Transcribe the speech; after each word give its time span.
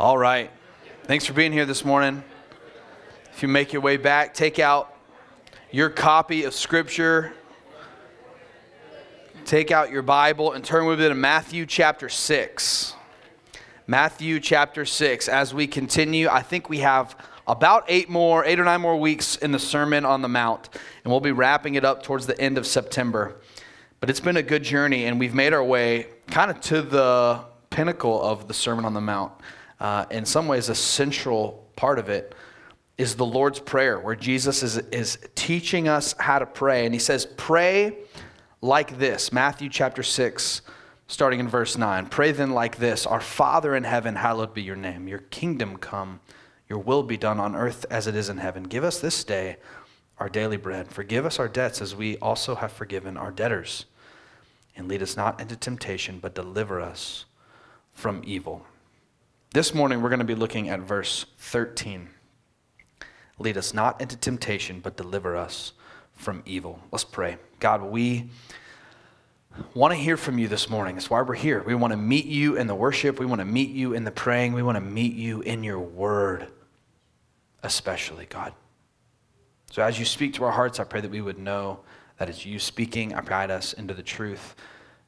All 0.00 0.16
right. 0.16 0.48
Thanks 1.06 1.24
for 1.26 1.32
being 1.32 1.50
here 1.50 1.66
this 1.66 1.84
morning. 1.84 2.22
If 3.32 3.42
you 3.42 3.48
make 3.48 3.72
your 3.72 3.82
way 3.82 3.96
back, 3.96 4.32
take 4.32 4.60
out 4.60 4.94
your 5.72 5.90
copy 5.90 6.44
of 6.44 6.54
Scripture, 6.54 7.32
take 9.44 9.72
out 9.72 9.90
your 9.90 10.02
Bible, 10.02 10.52
and 10.52 10.64
turn 10.64 10.86
with 10.86 11.00
me 11.00 11.08
to 11.08 11.16
Matthew 11.16 11.66
chapter 11.66 12.08
6. 12.08 12.94
Matthew 13.88 14.38
chapter 14.38 14.84
6. 14.84 15.26
As 15.26 15.52
we 15.52 15.66
continue, 15.66 16.28
I 16.28 16.42
think 16.42 16.68
we 16.68 16.78
have 16.78 17.16
about 17.48 17.84
eight 17.88 18.08
more, 18.08 18.44
eight 18.44 18.60
or 18.60 18.64
nine 18.64 18.80
more 18.80 18.96
weeks 18.96 19.34
in 19.34 19.50
the 19.50 19.58
Sermon 19.58 20.04
on 20.04 20.22
the 20.22 20.28
Mount, 20.28 20.68
and 21.02 21.10
we'll 21.10 21.18
be 21.18 21.32
wrapping 21.32 21.74
it 21.74 21.84
up 21.84 22.04
towards 22.04 22.28
the 22.28 22.40
end 22.40 22.56
of 22.56 22.68
September. 22.68 23.34
But 23.98 24.10
it's 24.10 24.20
been 24.20 24.36
a 24.36 24.44
good 24.44 24.62
journey, 24.62 25.06
and 25.06 25.18
we've 25.18 25.34
made 25.34 25.52
our 25.52 25.64
way 25.64 26.06
kind 26.28 26.52
of 26.52 26.60
to 26.60 26.82
the 26.82 27.40
pinnacle 27.70 28.22
of 28.22 28.46
the 28.46 28.54
Sermon 28.54 28.84
on 28.84 28.94
the 28.94 29.00
Mount 29.00 29.32
uh, 29.80 30.06
in 30.10 30.24
some 30.24 30.48
ways, 30.48 30.68
a 30.68 30.74
central 30.74 31.70
part 31.76 31.98
of 31.98 32.08
it 32.08 32.34
is 32.96 33.14
the 33.14 33.26
Lord's 33.26 33.60
Prayer, 33.60 34.00
where 34.00 34.16
Jesus 34.16 34.62
is, 34.62 34.76
is 34.76 35.18
teaching 35.36 35.88
us 35.88 36.14
how 36.18 36.40
to 36.40 36.46
pray. 36.46 36.84
And 36.84 36.92
he 36.92 36.98
says, 36.98 37.26
Pray 37.36 37.96
like 38.60 38.98
this 38.98 39.32
Matthew 39.32 39.68
chapter 39.68 40.02
6, 40.02 40.62
starting 41.06 41.40
in 41.40 41.48
verse 41.48 41.78
9. 41.78 42.06
Pray 42.06 42.32
then 42.32 42.50
like 42.50 42.78
this 42.78 43.06
Our 43.06 43.20
Father 43.20 43.76
in 43.76 43.84
heaven, 43.84 44.16
hallowed 44.16 44.52
be 44.52 44.62
your 44.62 44.76
name. 44.76 45.06
Your 45.06 45.20
kingdom 45.20 45.76
come, 45.76 46.20
your 46.68 46.80
will 46.80 47.04
be 47.04 47.16
done 47.16 47.38
on 47.38 47.54
earth 47.54 47.86
as 47.90 48.06
it 48.06 48.16
is 48.16 48.28
in 48.28 48.38
heaven. 48.38 48.64
Give 48.64 48.84
us 48.84 49.00
this 49.00 49.22
day 49.22 49.56
our 50.18 50.28
daily 50.28 50.56
bread. 50.56 50.88
Forgive 50.88 51.24
us 51.24 51.38
our 51.38 51.48
debts 51.48 51.80
as 51.80 51.94
we 51.94 52.18
also 52.18 52.56
have 52.56 52.72
forgiven 52.72 53.16
our 53.16 53.30
debtors. 53.30 53.86
And 54.76 54.88
lead 54.88 55.02
us 55.02 55.16
not 55.16 55.40
into 55.40 55.56
temptation, 55.56 56.18
but 56.20 56.34
deliver 56.34 56.80
us 56.80 57.24
from 57.92 58.22
evil. 58.24 58.66
This 59.54 59.72
morning, 59.72 60.02
we're 60.02 60.10
going 60.10 60.18
to 60.18 60.26
be 60.26 60.34
looking 60.34 60.68
at 60.68 60.80
verse 60.80 61.24
13. 61.38 62.10
Lead 63.38 63.56
us 63.56 63.72
not 63.72 63.98
into 63.98 64.14
temptation, 64.14 64.80
but 64.80 64.98
deliver 64.98 65.38
us 65.38 65.72
from 66.12 66.42
evil. 66.44 66.80
Let's 66.92 67.04
pray. 67.04 67.38
God, 67.58 67.82
we 67.82 68.28
want 69.72 69.94
to 69.94 69.98
hear 69.98 70.18
from 70.18 70.38
you 70.38 70.48
this 70.48 70.68
morning. 70.68 70.96
That's 70.96 71.08
why 71.08 71.22
we're 71.22 71.34
here. 71.34 71.62
We 71.62 71.74
want 71.74 71.92
to 71.92 71.96
meet 71.96 72.26
you 72.26 72.56
in 72.56 72.66
the 72.66 72.74
worship, 72.74 73.18
we 73.18 73.24
want 73.24 73.38
to 73.38 73.46
meet 73.46 73.70
you 73.70 73.94
in 73.94 74.04
the 74.04 74.10
praying, 74.10 74.52
we 74.52 74.62
want 74.62 74.76
to 74.76 74.82
meet 74.82 75.14
you 75.14 75.40
in 75.40 75.64
your 75.64 75.80
word, 75.80 76.48
especially, 77.62 78.26
God. 78.26 78.52
So 79.70 79.82
as 79.82 79.98
you 79.98 80.04
speak 80.04 80.34
to 80.34 80.44
our 80.44 80.52
hearts, 80.52 80.78
I 80.78 80.84
pray 80.84 81.00
that 81.00 81.10
we 81.10 81.22
would 81.22 81.38
know 81.38 81.80
that 82.18 82.28
it's 82.28 82.44
you 82.44 82.58
speaking. 82.58 83.14
I 83.14 83.22
guide 83.22 83.50
us 83.50 83.72
into 83.72 83.94
the 83.94 84.02
truth. 84.02 84.56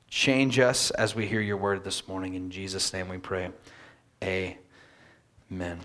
Change 0.08 0.58
us 0.58 0.90
as 0.92 1.14
we 1.14 1.26
hear 1.26 1.42
your 1.42 1.58
word 1.58 1.84
this 1.84 2.08
morning. 2.08 2.34
In 2.34 2.50
Jesus' 2.50 2.90
name 2.94 3.10
we 3.10 3.18
pray. 3.18 3.50
Amen. 4.22 5.80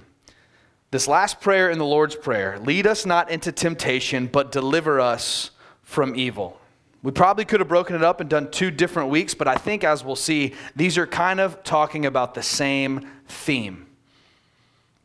This 0.91 1.07
last 1.07 1.39
prayer 1.39 1.69
in 1.69 1.77
the 1.77 1.85
Lord's 1.85 2.15
Prayer 2.15 2.59
lead 2.59 2.85
us 2.87 3.05
not 3.05 3.29
into 3.29 3.51
temptation, 3.51 4.27
but 4.27 4.51
deliver 4.51 4.99
us 4.99 5.51
from 5.83 6.15
evil. 6.15 6.59
We 7.01 7.11
probably 7.11 7.45
could 7.45 7.59
have 7.59 7.69
broken 7.69 7.95
it 7.95 8.03
up 8.03 8.19
and 8.19 8.29
done 8.29 8.49
two 8.49 8.71
different 8.71 9.09
weeks, 9.09 9.33
but 9.33 9.47
I 9.47 9.55
think 9.55 9.83
as 9.83 10.03
we'll 10.03 10.15
see, 10.15 10.53
these 10.75 10.97
are 10.97 11.07
kind 11.07 11.39
of 11.39 11.63
talking 11.63 12.05
about 12.05 12.33
the 12.33 12.41
same 12.41 13.07
theme. 13.27 13.85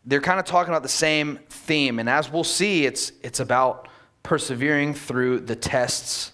They're 0.06 0.22
kind 0.22 0.40
of 0.40 0.46
talking 0.46 0.72
about 0.72 0.82
the 0.82 0.88
same 0.88 1.38
theme, 1.50 1.98
and 1.98 2.08
as 2.08 2.32
we'll 2.32 2.42
see, 2.42 2.86
it's, 2.86 3.12
it's 3.22 3.38
about 3.38 3.86
persevering 4.22 4.94
through 4.94 5.40
the 5.40 5.54
tests 5.54 6.32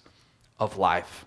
of 0.58 0.78
life. 0.78 1.26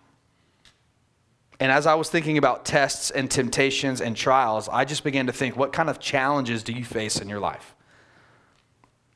And 1.59 1.71
as 1.71 1.85
I 1.85 1.95
was 1.95 2.09
thinking 2.09 2.37
about 2.37 2.63
tests 2.63 3.11
and 3.11 3.29
temptations 3.29 3.99
and 3.99 4.15
trials, 4.15 4.69
I 4.69 4.85
just 4.85 5.03
began 5.03 5.27
to 5.27 5.33
think 5.33 5.57
what 5.57 5.73
kind 5.73 5.89
of 5.89 5.99
challenges 5.99 6.63
do 6.63 6.71
you 6.71 6.85
face 6.85 7.19
in 7.19 7.27
your 7.27 7.39
life? 7.39 7.75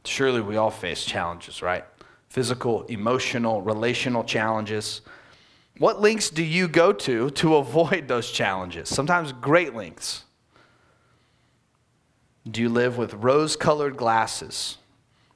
Surely 0.04 0.42
we 0.42 0.58
all 0.58 0.72
face 0.72 1.06
challenges, 1.06 1.62
right? 1.62 1.86
Physical, 2.28 2.84
emotional, 2.84 3.62
relational 3.62 4.26
challenges. 4.26 5.02
What 5.78 6.02
lengths 6.02 6.30
do 6.30 6.44
you 6.44 6.68
go 6.68 6.92
to 6.92 7.30
to 7.30 7.56
avoid 7.56 8.10
those 8.10 8.30
challenges? 8.30 8.90
Sometimes 8.90 9.32
great 9.32 9.74
lengths. 9.74 10.26
Do 12.50 12.62
you 12.62 12.68
live 12.68 12.98
with 12.98 13.14
rose 13.14 13.56
colored 13.56 13.96
glasses? 13.96 14.78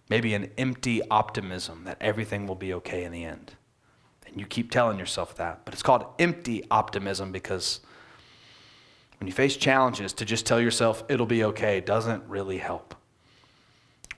Maybe 0.09 0.33
an 0.33 0.51
empty 0.57 1.01
optimism 1.09 1.85
that 1.85 1.97
everything 2.01 2.47
will 2.47 2.55
be 2.55 2.73
okay 2.73 3.05
in 3.05 3.13
the 3.13 3.23
end? 3.23 3.53
You 4.39 4.45
keep 4.45 4.71
telling 4.71 4.99
yourself 4.99 5.35
that. 5.37 5.65
But 5.65 5.73
it's 5.73 5.83
called 5.83 6.05
empty 6.19 6.63
optimism 6.69 7.31
because 7.31 7.79
when 9.19 9.27
you 9.27 9.33
face 9.33 9.57
challenges, 9.57 10.13
to 10.13 10.25
just 10.25 10.45
tell 10.45 10.59
yourself 10.59 11.03
it'll 11.09 11.25
be 11.25 11.43
okay 11.45 11.79
doesn't 11.79 12.23
really 12.27 12.57
help. 12.57 12.95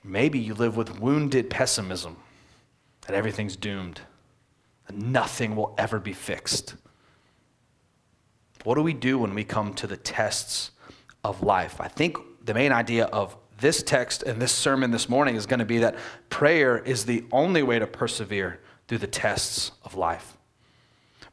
Maybe 0.02 0.38
you 0.38 0.54
live 0.54 0.76
with 0.76 0.98
wounded 0.98 1.50
pessimism 1.50 2.16
that 3.02 3.14
everything's 3.14 3.56
doomed 3.56 4.00
and 4.88 5.12
nothing 5.12 5.56
will 5.56 5.74
ever 5.78 5.98
be 5.98 6.12
fixed. 6.12 6.74
What 8.64 8.74
do 8.74 8.82
we 8.82 8.92
do 8.92 9.18
when 9.18 9.34
we 9.34 9.44
come 9.44 9.74
to 9.74 9.86
the 9.86 9.96
tests 9.96 10.70
of 11.24 11.42
life? 11.42 11.80
I 11.80 11.88
think 11.88 12.18
the 12.44 12.54
main 12.54 12.72
idea 12.72 13.06
of 13.06 13.36
this 13.58 13.82
text 13.82 14.22
and 14.22 14.40
this 14.40 14.52
sermon 14.52 14.90
this 14.90 15.08
morning 15.08 15.36
is 15.36 15.46
going 15.46 15.60
to 15.60 15.66
be 15.66 15.78
that 15.78 15.96
prayer 16.28 16.78
is 16.78 17.04
the 17.04 17.24
only 17.30 17.62
way 17.62 17.78
to 17.78 17.86
persevere 17.86 18.60
through 18.90 18.98
the 18.98 19.06
tests 19.06 19.70
of 19.84 19.94
life. 19.94 20.36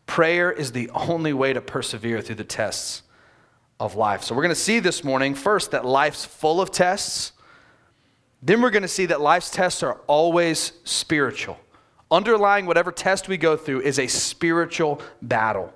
Prayer 0.06 0.51
is 0.51 0.73
the 0.73 0.91
only 0.91 1.34
way 1.34 1.53
to 1.53 1.59
persevere 1.59 2.22
through 2.22 2.35
the 2.35 2.44
tests 2.44 3.01
of 3.79 3.95
life. 3.95 4.22
So, 4.22 4.35
we're 4.35 4.44
going 4.44 4.53
to 4.53 4.62
see 4.62 4.78
this 4.78 5.03
morning 5.03 5.34
first 5.34 5.72
that 5.72 5.84
life's 5.84 6.23
full 6.23 6.62
of 6.62 6.69
tests. 6.69 7.31
Then, 8.44 8.62
we're 8.62 8.69
going 8.69 8.84
to 8.84 8.88
see 8.88 9.07
that 9.07 9.22
life's 9.22 9.50
tests 9.50 9.81
are 9.81 10.00
always 10.06 10.73
spiritual. 10.84 11.57
Underlying 12.12 12.68
whatever 12.68 12.91
test 12.91 13.28
we 13.28 13.38
go 13.38 13.57
through 13.57 13.81
is 13.81 13.97
a 13.97 14.06
spiritual 14.06 15.01
battle. 15.24 15.74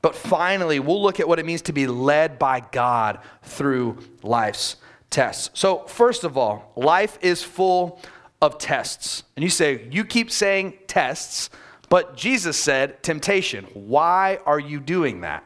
But 0.00 0.14
finally, 0.14 0.80
we'll 0.80 1.02
look 1.02 1.20
at 1.20 1.28
what 1.28 1.38
it 1.38 1.44
means 1.44 1.60
to 1.62 1.74
be 1.74 1.86
led 1.86 2.38
by 2.38 2.60
God 2.72 3.18
through 3.42 3.98
life's 4.22 4.76
tests. 5.10 5.50
So, 5.52 5.80
first 5.80 6.24
of 6.24 6.38
all, 6.38 6.72
life 6.76 7.18
is 7.20 7.42
full 7.42 8.00
of 8.40 8.58
tests. 8.58 9.22
And 9.36 9.42
you 9.42 9.50
say, 9.50 9.86
you 9.90 10.04
keep 10.04 10.30
saying 10.30 10.78
tests, 10.86 11.50
but 11.88 12.16
Jesus 12.16 12.56
said 12.56 13.02
temptation. 13.02 13.66
Why 13.74 14.38
are 14.46 14.58
you 14.58 14.80
doing 14.80 15.20
that? 15.22 15.44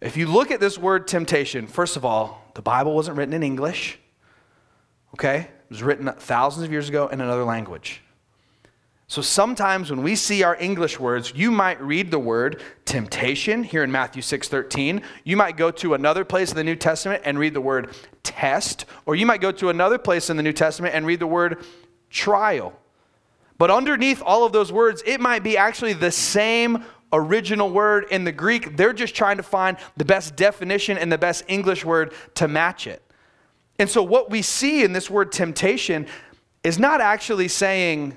If 0.00 0.16
you 0.16 0.26
look 0.26 0.50
at 0.50 0.60
this 0.60 0.78
word 0.78 1.08
temptation, 1.08 1.66
first 1.66 1.96
of 1.96 2.04
all, 2.04 2.42
the 2.54 2.62
Bible 2.62 2.94
wasn't 2.94 3.16
written 3.16 3.34
in 3.34 3.42
English, 3.42 3.98
okay? 5.14 5.38
It 5.40 5.70
was 5.70 5.82
written 5.82 6.12
thousands 6.18 6.64
of 6.64 6.70
years 6.70 6.88
ago 6.88 7.08
in 7.08 7.20
another 7.20 7.44
language. 7.44 8.02
So 9.10 9.22
sometimes 9.22 9.90
when 9.90 10.02
we 10.02 10.14
see 10.14 10.42
our 10.42 10.54
English 10.60 11.00
words, 11.00 11.32
you 11.34 11.50
might 11.50 11.80
read 11.80 12.10
the 12.10 12.18
word 12.18 12.62
temptation 12.84 13.62
here 13.62 13.82
in 13.82 13.90
Matthew 13.90 14.20
6:13. 14.20 15.00
You 15.24 15.34
might 15.34 15.56
go 15.56 15.70
to 15.70 15.94
another 15.94 16.26
place 16.26 16.50
in 16.50 16.56
the 16.56 16.64
New 16.64 16.76
Testament 16.76 17.22
and 17.24 17.38
read 17.38 17.54
the 17.54 17.60
word 17.62 17.94
test, 18.22 18.84
or 19.06 19.16
you 19.16 19.24
might 19.24 19.40
go 19.40 19.50
to 19.50 19.70
another 19.70 19.96
place 19.96 20.28
in 20.28 20.36
the 20.36 20.42
New 20.42 20.52
Testament 20.52 20.94
and 20.94 21.06
read 21.06 21.20
the 21.20 21.26
word 21.26 21.64
trial. 22.10 22.78
But 23.56 23.70
underneath 23.70 24.22
all 24.22 24.44
of 24.44 24.52
those 24.52 24.70
words, 24.70 25.02
it 25.06 25.22
might 25.22 25.42
be 25.42 25.56
actually 25.56 25.94
the 25.94 26.12
same 26.12 26.84
original 27.10 27.70
word 27.70 28.04
in 28.10 28.24
the 28.24 28.32
Greek. 28.32 28.76
They're 28.76 28.92
just 28.92 29.14
trying 29.14 29.38
to 29.38 29.42
find 29.42 29.78
the 29.96 30.04
best 30.04 30.36
definition 30.36 30.98
and 30.98 31.10
the 31.10 31.16
best 31.16 31.44
English 31.48 31.82
word 31.82 32.12
to 32.34 32.46
match 32.46 32.86
it. 32.86 33.02
And 33.78 33.88
so 33.88 34.02
what 34.02 34.28
we 34.28 34.42
see 34.42 34.84
in 34.84 34.92
this 34.92 35.08
word 35.08 35.32
temptation 35.32 36.06
is 36.62 36.78
not 36.78 37.00
actually 37.00 37.48
saying 37.48 38.14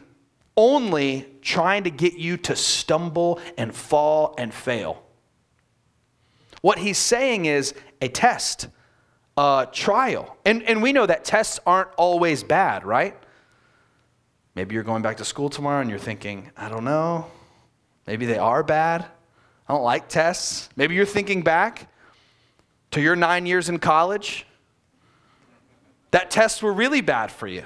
only 0.57 1.27
trying 1.41 1.83
to 1.83 1.89
get 1.89 2.13
you 2.13 2.37
to 2.37 2.55
stumble 2.55 3.39
and 3.57 3.73
fall 3.73 4.35
and 4.37 4.53
fail. 4.53 5.03
What 6.61 6.77
he's 6.77 6.97
saying 6.97 7.45
is 7.45 7.73
a 8.01 8.07
test, 8.07 8.67
a 9.37 9.67
trial. 9.71 10.37
And, 10.45 10.63
and 10.63 10.81
we 10.81 10.93
know 10.93 11.05
that 11.05 11.25
tests 11.25 11.59
aren't 11.65 11.89
always 11.97 12.43
bad, 12.43 12.85
right? 12.85 13.17
Maybe 14.53 14.75
you're 14.75 14.83
going 14.83 15.01
back 15.01 15.17
to 15.17 15.25
school 15.25 15.49
tomorrow 15.49 15.81
and 15.81 15.89
you're 15.89 15.99
thinking, 15.99 16.51
I 16.57 16.69
don't 16.69 16.83
know, 16.83 17.27
maybe 18.05 18.25
they 18.25 18.37
are 18.37 18.63
bad. 18.63 19.05
I 19.67 19.73
don't 19.73 19.83
like 19.83 20.09
tests. 20.09 20.69
Maybe 20.75 20.95
you're 20.95 21.05
thinking 21.05 21.41
back 21.41 21.89
to 22.91 23.01
your 23.01 23.15
nine 23.15 23.45
years 23.45 23.69
in 23.69 23.79
college. 23.79 24.45
That 26.11 26.29
tests 26.29 26.61
were 26.61 26.73
really 26.73 26.99
bad 26.99 27.31
for 27.31 27.47
you. 27.47 27.63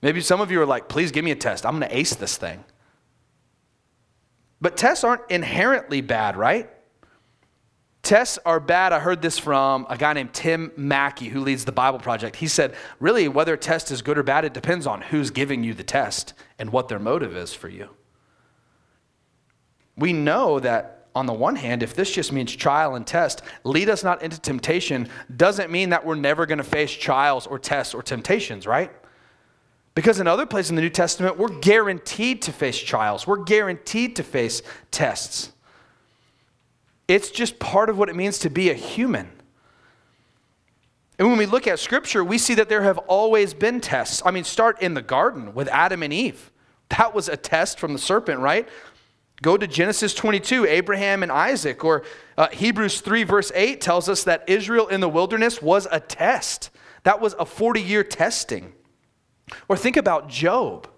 Maybe 0.00 0.20
some 0.20 0.40
of 0.40 0.50
you 0.50 0.60
are 0.60 0.66
like, 0.66 0.88
please 0.88 1.10
give 1.10 1.24
me 1.24 1.30
a 1.32 1.36
test. 1.36 1.66
I'm 1.66 1.78
going 1.78 1.88
to 1.88 1.96
ace 1.96 2.14
this 2.14 2.36
thing. 2.36 2.64
But 4.60 4.76
tests 4.76 5.04
aren't 5.04 5.28
inherently 5.30 6.00
bad, 6.00 6.36
right? 6.36 6.70
Tests 8.02 8.38
are 8.46 8.60
bad. 8.60 8.92
I 8.92 9.00
heard 9.00 9.22
this 9.22 9.38
from 9.38 9.86
a 9.90 9.96
guy 9.96 10.12
named 10.12 10.32
Tim 10.32 10.72
Mackie 10.76 11.28
who 11.28 11.40
leads 11.40 11.64
the 11.64 11.72
Bible 11.72 11.98
Project. 11.98 12.36
He 12.36 12.46
said, 12.46 12.74
really, 13.00 13.28
whether 13.28 13.54
a 13.54 13.58
test 13.58 13.90
is 13.90 14.02
good 14.02 14.18
or 14.18 14.22
bad, 14.22 14.44
it 14.44 14.54
depends 14.54 14.86
on 14.86 15.02
who's 15.02 15.30
giving 15.30 15.64
you 15.64 15.74
the 15.74 15.82
test 15.82 16.32
and 16.58 16.70
what 16.70 16.88
their 16.88 16.98
motive 16.98 17.36
is 17.36 17.52
for 17.52 17.68
you. 17.68 17.90
We 19.96 20.12
know 20.12 20.60
that 20.60 21.08
on 21.14 21.26
the 21.26 21.32
one 21.32 21.56
hand, 21.56 21.82
if 21.82 21.94
this 21.94 22.10
just 22.10 22.32
means 22.32 22.54
trial 22.54 22.94
and 22.94 23.04
test, 23.06 23.42
lead 23.64 23.88
us 23.88 24.04
not 24.04 24.22
into 24.22 24.40
temptation, 24.40 25.08
doesn't 25.36 25.70
mean 25.70 25.90
that 25.90 26.06
we're 26.06 26.14
never 26.14 26.46
going 26.46 26.58
to 26.58 26.64
face 26.64 26.92
trials 26.92 27.46
or 27.46 27.58
tests 27.58 27.94
or 27.94 28.02
temptations, 28.02 28.66
right? 28.66 28.92
Because 29.98 30.20
in 30.20 30.28
other 30.28 30.46
places 30.46 30.70
in 30.70 30.76
the 30.76 30.82
New 30.82 30.90
Testament, 30.90 31.38
we're 31.38 31.58
guaranteed 31.58 32.42
to 32.42 32.52
face 32.52 32.78
trials, 32.78 33.26
we're 33.26 33.42
guaranteed 33.42 34.14
to 34.14 34.22
face 34.22 34.62
tests. 34.92 35.50
It's 37.08 37.32
just 37.32 37.58
part 37.58 37.90
of 37.90 37.98
what 37.98 38.08
it 38.08 38.14
means 38.14 38.38
to 38.38 38.48
be 38.48 38.70
a 38.70 38.74
human. 38.74 39.28
And 41.18 41.26
when 41.26 41.36
we 41.36 41.46
look 41.46 41.66
at 41.66 41.80
Scripture, 41.80 42.22
we 42.22 42.38
see 42.38 42.54
that 42.54 42.68
there 42.68 42.84
have 42.84 42.98
always 43.08 43.54
been 43.54 43.80
tests. 43.80 44.22
I 44.24 44.30
mean, 44.30 44.44
start 44.44 44.80
in 44.80 44.94
the 44.94 45.02
garden 45.02 45.52
with 45.52 45.66
Adam 45.66 46.04
and 46.04 46.12
Eve. 46.12 46.52
That 46.90 47.12
was 47.12 47.28
a 47.28 47.36
test 47.36 47.80
from 47.80 47.92
the 47.92 47.98
serpent, 47.98 48.38
right? 48.38 48.68
Go 49.42 49.56
to 49.56 49.66
Genesis 49.66 50.14
22, 50.14 50.64
Abraham 50.64 51.24
and 51.24 51.32
Isaac, 51.32 51.84
or 51.84 52.04
uh, 52.36 52.46
Hebrews 52.50 53.00
3, 53.00 53.24
verse 53.24 53.50
8 53.52 53.80
tells 53.80 54.08
us 54.08 54.22
that 54.22 54.48
Israel 54.48 54.86
in 54.86 55.00
the 55.00 55.08
wilderness 55.08 55.60
was 55.60 55.88
a 55.90 55.98
test. 55.98 56.70
That 57.02 57.20
was 57.20 57.34
a 57.40 57.44
40 57.44 57.82
year 57.82 58.04
testing. 58.04 58.74
Or 59.68 59.76
think 59.76 59.96
about 59.96 60.28
Job. 60.28 60.88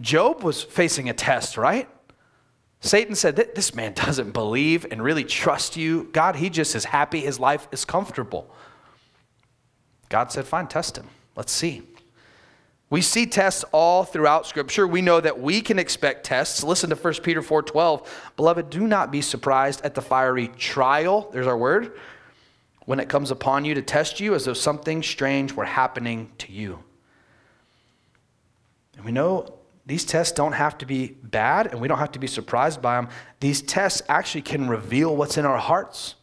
Job 0.00 0.42
was 0.42 0.62
facing 0.62 1.08
a 1.08 1.12
test, 1.12 1.56
right? 1.56 1.88
Satan 2.80 3.14
said, 3.14 3.36
This 3.36 3.74
man 3.74 3.92
doesn't 3.94 4.32
believe 4.32 4.86
and 4.90 5.02
really 5.02 5.24
trust 5.24 5.76
you. 5.76 6.08
God, 6.12 6.36
he 6.36 6.50
just 6.50 6.74
is 6.74 6.84
happy, 6.84 7.20
his 7.20 7.40
life 7.40 7.68
is 7.72 7.84
comfortable. 7.84 8.54
God 10.08 10.30
said, 10.30 10.46
Fine, 10.46 10.68
test 10.68 10.98
him. 10.98 11.08
Let's 11.36 11.52
see. 11.52 11.82
We 12.90 13.00
see 13.00 13.26
tests 13.26 13.64
all 13.72 14.04
throughout 14.04 14.46
scripture. 14.46 14.86
We 14.86 15.02
know 15.02 15.20
that 15.20 15.40
we 15.40 15.62
can 15.62 15.78
expect 15.78 16.24
tests. 16.24 16.62
Listen 16.62 16.90
to 16.90 16.96
1 16.96 17.14
Peter 17.24 17.42
4:12. 17.42 18.06
Beloved, 18.36 18.70
do 18.70 18.86
not 18.86 19.10
be 19.10 19.20
surprised 19.20 19.82
at 19.82 19.94
the 19.94 20.02
fiery 20.02 20.48
trial, 20.48 21.28
there's 21.32 21.46
our 21.46 21.56
word, 21.56 21.98
when 22.84 23.00
it 23.00 23.08
comes 23.08 23.30
upon 23.30 23.64
you 23.64 23.74
to 23.74 23.82
test 23.82 24.20
you 24.20 24.34
as 24.34 24.44
though 24.44 24.52
something 24.52 25.02
strange 25.02 25.54
were 25.54 25.64
happening 25.64 26.30
to 26.38 26.52
you. 26.52 26.84
And 28.96 29.04
we 29.04 29.12
know 29.12 29.58
these 29.86 30.04
tests 30.04 30.32
don't 30.32 30.52
have 30.52 30.78
to 30.78 30.86
be 30.86 31.08
bad 31.22 31.68
and 31.68 31.80
we 31.80 31.88
don't 31.88 31.98
have 31.98 32.12
to 32.12 32.18
be 32.18 32.26
surprised 32.26 32.80
by 32.80 32.96
them. 32.96 33.08
These 33.40 33.62
tests 33.62 34.02
actually 34.08 34.42
can 34.42 34.68
reveal 34.68 35.14
what's 35.16 35.36
in 35.36 35.44
our 35.44 35.58
hearts. 35.58 36.14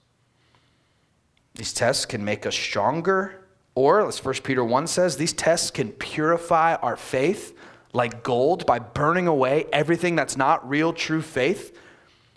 These 1.56 1.74
tests 1.74 2.06
can 2.06 2.24
make 2.24 2.46
us 2.46 2.56
stronger 2.56 3.42
or, 3.76 4.06
as 4.06 4.24
1 4.24 4.36
Peter 4.44 4.64
1 4.64 4.88
says, 4.88 5.18
these 5.18 5.34
tests 5.34 5.72
can 5.72 5.92
purify 5.94 6.76
our 6.76 6.98
faith 6.98 7.58
like 7.94 8.24
gold 8.24 8.66
by 8.66 8.80
burning 8.80 9.28
away 9.28 9.66
everything 9.72 10.16
that's 10.16 10.38
not 10.38 10.68
real, 10.68 10.94
true 10.94 11.22
faith, 11.22 11.78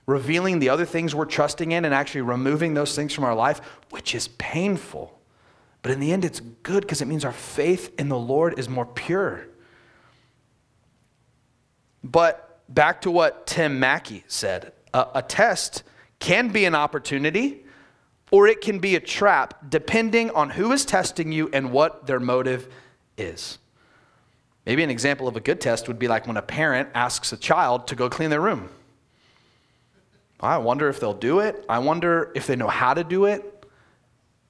revealing 0.07 0.59
the 0.59 0.69
other 0.69 0.85
things 0.85 1.15
we're 1.15 1.25
trusting 1.25 1.73
in, 1.73 1.85
and 1.85 1.95
actually 1.95 2.21
removing 2.21 2.75
those 2.75 2.95
things 2.95 3.13
from 3.13 3.25
our 3.25 3.35
life, 3.35 3.61
which 3.91 4.15
is 4.15 4.29
painful. 4.29 5.19
But 5.83 5.93
in 5.93 6.01
the 6.01 6.13
end, 6.13 6.25
it's 6.25 6.41
good 6.41 6.83
because 6.83 7.03
it 7.03 7.09
means 7.09 7.25
our 7.25 7.33
faith 7.33 7.93
in 7.99 8.09
the 8.09 8.19
Lord 8.19 8.59
is 8.59 8.69
more 8.69 8.87
pure. 8.87 9.47
But 12.05 12.61
back 12.69 13.01
to 13.03 13.11
what 13.11 13.47
Tim 13.47 13.81
Mackie 13.81 14.25
said 14.29 14.73
a, 14.93 15.07
a 15.17 15.23
test 15.23 15.83
can 16.21 16.49
be 16.49 16.67
an 16.67 16.75
opportunity 16.75 17.65
or 18.31 18.47
it 18.47 18.61
can 18.61 18.79
be 18.79 18.95
a 18.95 19.01
trap 19.01 19.71
depending 19.71 20.31
on 20.31 20.51
who 20.51 20.71
is 20.73 20.85
testing 20.85 21.33
you 21.33 21.51
and 21.53 21.73
what 21.73 22.07
their 22.07 22.21
motive 22.21 22.73
is. 23.17 23.59
Maybe 24.67 24.83
an 24.83 24.91
example 24.91 25.29
of 25.29 25.37
a 25.37 25.41
good 25.41 25.61
test 25.61 25.89
would 25.89 25.99
be 25.99 26.09
like 26.09 26.27
when 26.27 26.37
a 26.37 26.43
parent 26.43 26.89
asks 26.95 27.33
a 27.33 27.37
child 27.37 27.87
to 27.89 27.97
go 27.97 28.09
clean 28.09 28.31
their 28.31 28.41
room. 28.41 28.69
I 30.41 30.59
wonder 30.59 30.89
if 30.89 31.01
they'll 31.01 31.15
do 31.15 31.41
it. 31.41 31.65
I 31.69 31.79
wonder 31.79 32.33
if 32.35 32.47
they 32.47 32.57
know 32.57 32.69
how 32.69 32.95
to 32.95 33.05
do 33.05 33.27
it. 33.27 33.67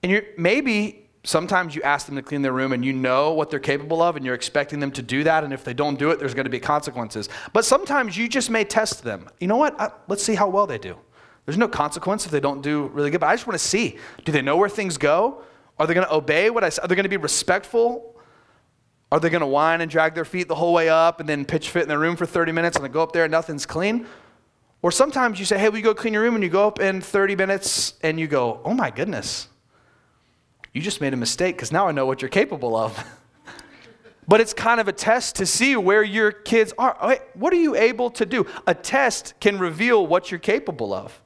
And 0.03 0.11
you're, 0.12 0.23
maybe 0.37 1.04
sometimes 1.25 1.75
you 1.75 1.82
ask 1.82 2.06
them 2.06 2.17
to 2.17 2.23
clean 2.23 2.43
their 2.43 2.53
room 2.53 2.73
and 2.73 2.85
you 2.85 2.93
know 2.93 3.32
what 3.32 3.50
they're 3.50 3.59
capable 3.59 4.00
of 4.03 4.17
and 4.17 4.25
you're 4.25 4.35
expecting 4.35 4.79
them 4.79 4.93
to 4.93 5.03
do 5.03 5.25
that. 5.25 5.43
And 5.43 5.53
if 5.53 5.65
they 5.65 5.75
don't 5.75 5.99
do 5.99 6.11
it, 6.11 6.19
there's 6.19 6.35
going 6.35 6.44
to 6.44 6.50
be 6.50 6.61
consequences. 6.61 7.29
But 7.53 7.65
sometimes 7.65 8.17
you 8.17 8.29
just 8.29 8.50
may 8.50 8.65
test 8.65 9.03
them. 9.03 9.29
You 9.41 9.49
know 9.49 9.56
what? 9.56 9.79
Uh, 9.81 9.91
let's 10.06 10.23
see 10.23 10.35
how 10.35 10.49
well 10.49 10.67
they 10.67 10.79
do. 10.79 10.97
There's 11.47 11.59
no 11.59 11.69
consequence 11.69 12.25
if 12.25 12.31
they 12.31 12.41
don't 12.41 12.62
do 12.62 12.87
really 12.88 13.11
good, 13.11 13.21
but 13.21 13.26
I 13.26 13.35
just 13.35 13.47
want 13.47 13.59
to 13.59 13.67
see 13.67 13.99
do 14.25 14.32
they 14.32 14.43
know 14.43 14.56
where 14.56 14.69
things 14.69 14.97
go? 14.97 15.43
Are 15.79 15.87
they 15.87 15.94
going 15.94 16.06
to 16.06 16.15
obey 16.15 16.50
what 16.50 16.62
I 16.62 16.69
say? 16.69 16.82
Are 16.82 16.88
they 16.88 16.94
going 16.94 17.05
to 17.05 17.11
be 17.11 17.17
respectful? 17.17 18.15
Are 19.11 19.20
they 19.20 19.31
going 19.31 19.43
to 19.43 19.47
whine 19.47 19.81
and 19.81 19.91
drag 19.91 20.15
their 20.15 20.25
feet 20.25 20.49
the 20.49 20.55
whole 20.55 20.73
way 20.73 20.88
up 20.88 21.20
and 21.20 21.29
then 21.29 21.44
pitch 21.44 21.70
fit 21.70 21.82
in 21.82 21.88
their 21.88 21.99
room 21.99 22.17
for 22.17 22.27
30 22.27 22.53
minutes 22.53 22.77
and 22.77 22.85
then 22.85 22.93
go 22.93 23.03
up 23.03 23.12
there 23.12 23.25
and 23.25 23.31
nothing's 23.31 23.67
clean? 23.67 24.06
Or 24.82 24.91
sometimes 24.91 25.38
you 25.38 25.47
say, 25.47 25.59
hey, 25.59 25.70
we 25.70 25.81
go 25.81 25.94
clean 25.94 26.12
your 26.12 26.23
room, 26.23 26.35
and 26.35 26.44
you 26.44 26.50
go 26.50 26.67
up 26.67 26.79
in 26.79 27.00
30 27.00 27.37
minutes 27.37 27.94
and 28.03 28.20
you 28.20 28.27
go, 28.27 28.61
oh 28.65 28.75
my 28.75 28.91
goodness, 28.91 29.49
you 30.75 30.82
just 30.82 31.00
made 31.00 31.15
a 31.15 31.17
mistake 31.17 31.56
because 31.56 31.73
now 31.73 31.88
I 31.88 31.93
know 31.93 32.05
what 32.05 32.21
you're 32.21 32.29
capable 32.29 32.76
of. 32.76 33.03
but 34.29 34.41
it's 34.41 34.53
kind 34.53 34.81
of 34.81 34.88
a 34.88 34.93
test 34.93 35.37
to 35.37 35.47
see 35.47 35.76
where 35.76 36.03
your 36.03 36.32
kids 36.32 36.75
are. 36.76 37.19
What 37.35 37.53
are 37.53 37.56
you 37.56 37.76
able 37.76 38.11
to 38.11 38.26
do? 38.26 38.47
A 38.67 38.75
test 38.75 39.35
can 39.41 39.59
reveal 39.59 40.06
what 40.06 40.31
you're 40.31 40.41
capable 40.41 40.93
of. 40.93 41.19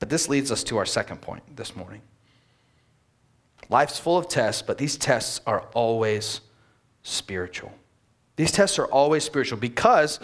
But 0.00 0.10
this 0.10 0.28
leads 0.28 0.50
us 0.50 0.62
to 0.64 0.76
our 0.76 0.84
second 0.84 1.22
point 1.22 1.56
this 1.56 1.74
morning. 1.74 2.02
Life's 3.68 3.98
full 3.98 4.18
of 4.18 4.28
tests, 4.28 4.62
but 4.62 4.78
these 4.78 4.96
tests 4.96 5.40
are 5.46 5.62
always 5.74 6.40
spiritual. 7.02 7.72
These 8.34 8.52
tests 8.52 8.78
are 8.78 8.86
always 8.86 9.24
spiritual 9.24 9.58
because 9.58 10.20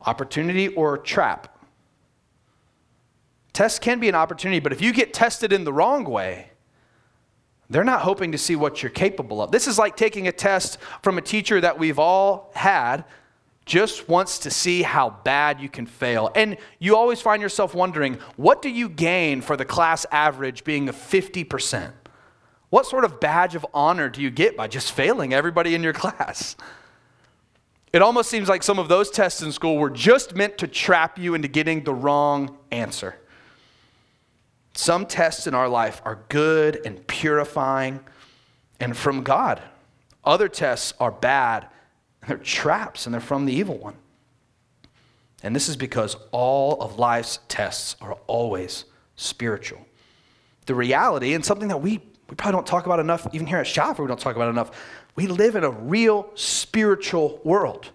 opportunity 0.00 0.68
or 0.68 0.96
trap. 0.96 1.56
Tests 3.60 3.78
can 3.78 4.00
be 4.00 4.08
an 4.08 4.14
opportunity, 4.14 4.58
but 4.58 4.72
if 4.72 4.80
you 4.80 4.90
get 4.90 5.12
tested 5.12 5.52
in 5.52 5.64
the 5.64 5.72
wrong 5.74 6.04
way, 6.04 6.48
they're 7.68 7.84
not 7.84 8.00
hoping 8.00 8.32
to 8.32 8.38
see 8.38 8.56
what 8.56 8.82
you're 8.82 8.88
capable 8.88 9.42
of. 9.42 9.50
This 9.50 9.68
is 9.68 9.78
like 9.78 9.98
taking 9.98 10.28
a 10.28 10.32
test 10.32 10.78
from 11.02 11.18
a 11.18 11.20
teacher 11.20 11.60
that 11.60 11.78
we've 11.78 11.98
all 11.98 12.50
had 12.54 13.04
just 13.66 14.08
wants 14.08 14.38
to 14.38 14.50
see 14.50 14.80
how 14.80 15.10
bad 15.10 15.60
you 15.60 15.68
can 15.68 15.84
fail. 15.84 16.30
And 16.34 16.56
you 16.78 16.96
always 16.96 17.20
find 17.20 17.42
yourself 17.42 17.74
wondering, 17.74 18.14
what 18.36 18.62
do 18.62 18.70
you 18.70 18.88
gain 18.88 19.42
for 19.42 19.58
the 19.58 19.66
class 19.66 20.06
average 20.10 20.64
being 20.64 20.88
a 20.88 20.92
50%? 20.94 21.92
What 22.70 22.86
sort 22.86 23.04
of 23.04 23.20
badge 23.20 23.56
of 23.56 23.66
honor 23.74 24.08
do 24.08 24.22
you 24.22 24.30
get 24.30 24.56
by 24.56 24.68
just 24.68 24.92
failing 24.92 25.34
everybody 25.34 25.74
in 25.74 25.82
your 25.82 25.92
class? 25.92 26.56
It 27.92 28.00
almost 28.00 28.30
seems 28.30 28.48
like 28.48 28.62
some 28.62 28.78
of 28.78 28.88
those 28.88 29.10
tests 29.10 29.42
in 29.42 29.52
school 29.52 29.76
were 29.76 29.90
just 29.90 30.34
meant 30.34 30.56
to 30.56 30.66
trap 30.66 31.18
you 31.18 31.34
into 31.34 31.48
getting 31.48 31.84
the 31.84 31.92
wrong 31.92 32.56
answer. 32.70 33.19
Some 34.80 35.04
tests 35.04 35.46
in 35.46 35.52
our 35.52 35.68
life 35.68 36.00
are 36.06 36.20
good 36.30 36.80
and 36.86 37.06
purifying 37.06 38.00
and 38.80 38.96
from 38.96 39.22
God. 39.22 39.60
Other 40.24 40.48
tests 40.48 40.94
are 40.98 41.10
bad 41.10 41.68
they're 42.26 42.38
traps 42.38 43.04
and 43.04 43.12
they're 43.12 43.20
from 43.20 43.44
the 43.44 43.52
evil 43.52 43.76
one. 43.76 43.96
And 45.42 45.54
this 45.54 45.68
is 45.68 45.76
because 45.76 46.16
all 46.32 46.80
of 46.80 46.98
life's 46.98 47.40
tests 47.46 47.94
are 48.00 48.14
always 48.26 48.86
spiritual. 49.16 49.84
The 50.64 50.74
reality, 50.74 51.34
and 51.34 51.44
something 51.44 51.68
that 51.68 51.82
we, 51.82 51.98
we 52.30 52.36
probably 52.36 52.56
don't 52.56 52.66
talk 52.66 52.86
about 52.86 53.00
enough, 53.00 53.26
even 53.34 53.46
here 53.46 53.58
at 53.58 53.66
Shopper, 53.66 54.02
we 54.02 54.08
don't 54.08 54.18
talk 54.18 54.34
about 54.34 54.48
enough, 54.48 54.70
we 55.14 55.26
live 55.26 55.56
in 55.56 55.64
a 55.64 55.70
real 55.70 56.30
spiritual 56.36 57.38
world. 57.44 57.90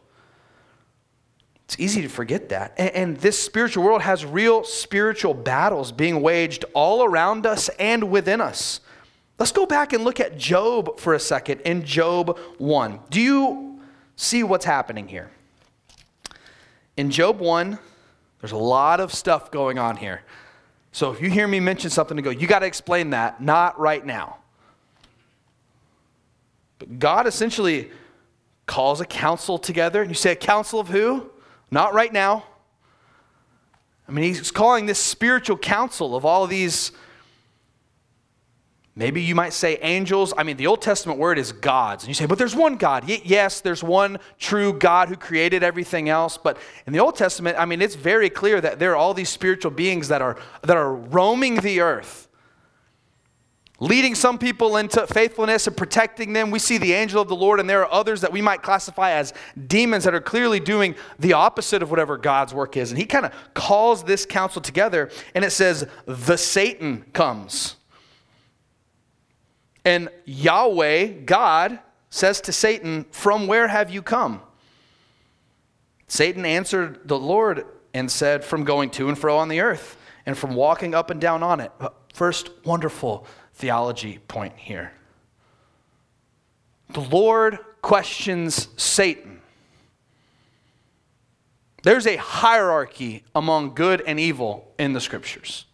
It's 1.65 1.79
easy 1.79 2.01
to 2.03 2.09
forget 2.09 2.49
that. 2.49 2.73
And, 2.77 2.89
and, 2.91 3.17
this 3.17 3.41
spiritual 3.41 3.83
world 3.83 4.03
has 4.03 4.23
real 4.23 4.63
spiritual 4.63 5.33
battles 5.33 5.91
being 5.91 6.21
waged 6.21 6.63
all 6.73 7.03
around 7.03 7.45
us 7.45 7.69
and 7.79 8.11
within 8.11 8.39
us. 8.39 8.81
Let's 9.39 9.51
go 9.51 9.65
back 9.65 9.91
and 9.91 10.03
look 10.03 10.19
at 10.19 10.37
Job 10.37 10.99
for 10.99 11.13
a 11.13 11.19
second 11.19 11.61
in 11.61 11.83
Job 11.83 12.37
1. 12.59 12.99
Do 13.09 13.19
you 13.19 13.65
see 14.15 14.43
what's 14.43 14.65
happening 14.65 15.07
here. 15.07 15.29
In 16.97 17.11
Job 17.11 17.39
1, 17.39 17.77
there's 18.39 18.51
a 18.51 18.57
lot 18.57 18.99
of 18.99 19.13
stuff 19.13 19.51
going 19.51 19.77
on 19.77 19.97
here. 19.97 20.21
So 20.91 21.11
if 21.11 21.21
you 21.21 21.29
hear 21.29 21.47
me 21.47 21.59
mention 21.59 21.89
something 21.89 22.15
to 22.15 22.23
go, 22.23 22.29
you 22.29 22.47
got 22.47 22.59
to 22.59 22.65
explain 22.65 23.09
that, 23.09 23.41
not 23.41 23.77
right 23.77 24.05
now. 24.05 24.37
But 26.79 26.99
God 26.99 27.27
essentially 27.27 27.91
calls 28.65 29.01
a 29.01 29.05
council 29.05 29.57
together. 29.57 30.01
And 30.01 30.09
you 30.09 30.15
say, 30.15 30.31
a 30.31 30.37
council 30.37 30.79
of 30.79 30.87
who? 30.87 31.29
Not 31.75 31.93
right 31.93 32.13
now. 32.13 32.45
I 34.07 34.13
mean, 34.13 34.23
he's 34.23 34.49
calling 34.49 34.85
this 34.85 34.97
spiritual 34.97 35.57
council 35.57 36.15
of 36.15 36.23
all 36.23 36.45
of 36.45 36.49
these 36.49 36.93
Maybe 38.97 39.21
you 39.21 39.35
might 39.35 39.51
say 39.51 39.77
angels. 39.81 40.33
I 40.37 40.43
mean, 40.43 40.55
the 40.55 40.67
Old 40.67 40.81
Testament 40.81 41.19
word 41.19 41.37
is 41.37 41.51
gods. 41.51 42.05
And 42.05 42.07
you 42.07 42.13
say, 42.13 42.27
but 42.27 42.37
there's 42.37 42.55
one 42.55 42.77
God. 42.77 43.03
yes, 43.09 43.59
there's 43.59 43.83
one 43.83 44.19
true 44.39 44.71
God 44.71 45.09
who 45.09 45.17
created 45.17 45.63
everything 45.63 46.07
else. 46.07 46.37
But 46.37 46.57
in 46.87 46.93
the 46.93 46.99
Old 46.99 47.17
Testament, 47.17 47.57
I 47.59 47.65
mean, 47.65 47.81
it's 47.81 47.95
very 47.95 48.29
clear 48.29 48.61
that 48.61 48.79
there 48.79 48.93
are 48.93 48.95
all 48.95 49.13
these 49.13 49.27
spiritual 49.27 49.71
beings 49.71 50.07
that 50.07 50.21
are, 50.21 50.37
that 50.61 50.77
are 50.77 50.95
roaming 50.95 51.55
the 51.55 51.81
earth. 51.81 52.29
Leading 53.79 54.15
some 54.15 54.37
people 54.37 54.77
into 54.77 55.05
faithfulness 55.07 55.67
and 55.67 55.75
protecting 55.75 56.33
them. 56.33 56.51
We 56.51 56.59
see 56.59 56.77
the 56.77 56.93
angel 56.93 57.21
of 57.21 57.27
the 57.27 57.35
Lord, 57.35 57.59
and 57.59 57.69
there 57.69 57.81
are 57.81 57.91
others 57.91 58.21
that 58.21 58.31
we 58.31 58.41
might 58.41 58.61
classify 58.61 59.11
as 59.11 59.33
demons 59.67 60.05
that 60.05 60.13
are 60.13 60.21
clearly 60.21 60.59
doing 60.59 60.95
the 61.19 61.33
opposite 61.33 61.83
of 61.83 61.89
whatever 61.89 62.17
God's 62.17 62.53
work 62.53 62.77
is. 62.77 62.91
And 62.91 62.99
he 62.99 63.05
kind 63.05 63.25
of 63.25 63.33
calls 63.53 64.03
this 64.03 64.25
council 64.25 64.61
together, 64.61 65.09
and 65.33 65.43
it 65.43 65.51
says, 65.51 65.87
The 66.05 66.37
Satan 66.37 67.05
comes. 67.13 67.75
And 69.83 70.09
Yahweh, 70.25 71.07
God, 71.25 71.79
says 72.09 72.41
to 72.41 72.51
Satan, 72.51 73.05
From 73.11 73.45
where 73.45 73.67
have 73.67 73.91
you 73.91 74.01
come? 74.01 74.41
Satan 76.07 76.45
answered 76.45 77.07
the 77.07 77.19
Lord 77.19 77.65
and 77.93 78.09
said, 78.09 78.43
From 78.43 78.63
going 78.63 78.89
to 78.91 79.09
and 79.09 79.17
fro 79.17 79.37
on 79.37 79.49
the 79.49 79.59
earth, 79.59 79.97
and 80.25 80.37
from 80.37 80.55
walking 80.55 80.95
up 80.95 81.09
and 81.09 81.19
down 81.19 81.43
on 81.43 81.59
it. 81.59 81.71
Uh, 81.79 81.89
first, 82.13 82.49
wonderful 82.63 83.27
theology 83.55 84.19
point 84.27 84.53
here. 84.57 84.91
The 86.89 87.01
Lord 87.01 87.59
questions 87.81 88.67
Satan. 88.77 89.41
There's 91.83 92.07
a 92.07 92.15
hierarchy 92.17 93.23
among 93.33 93.75
good 93.75 94.01
and 94.05 94.19
evil 94.19 94.73
in 94.77 94.93
the 94.93 94.99
scriptures. 94.99 95.65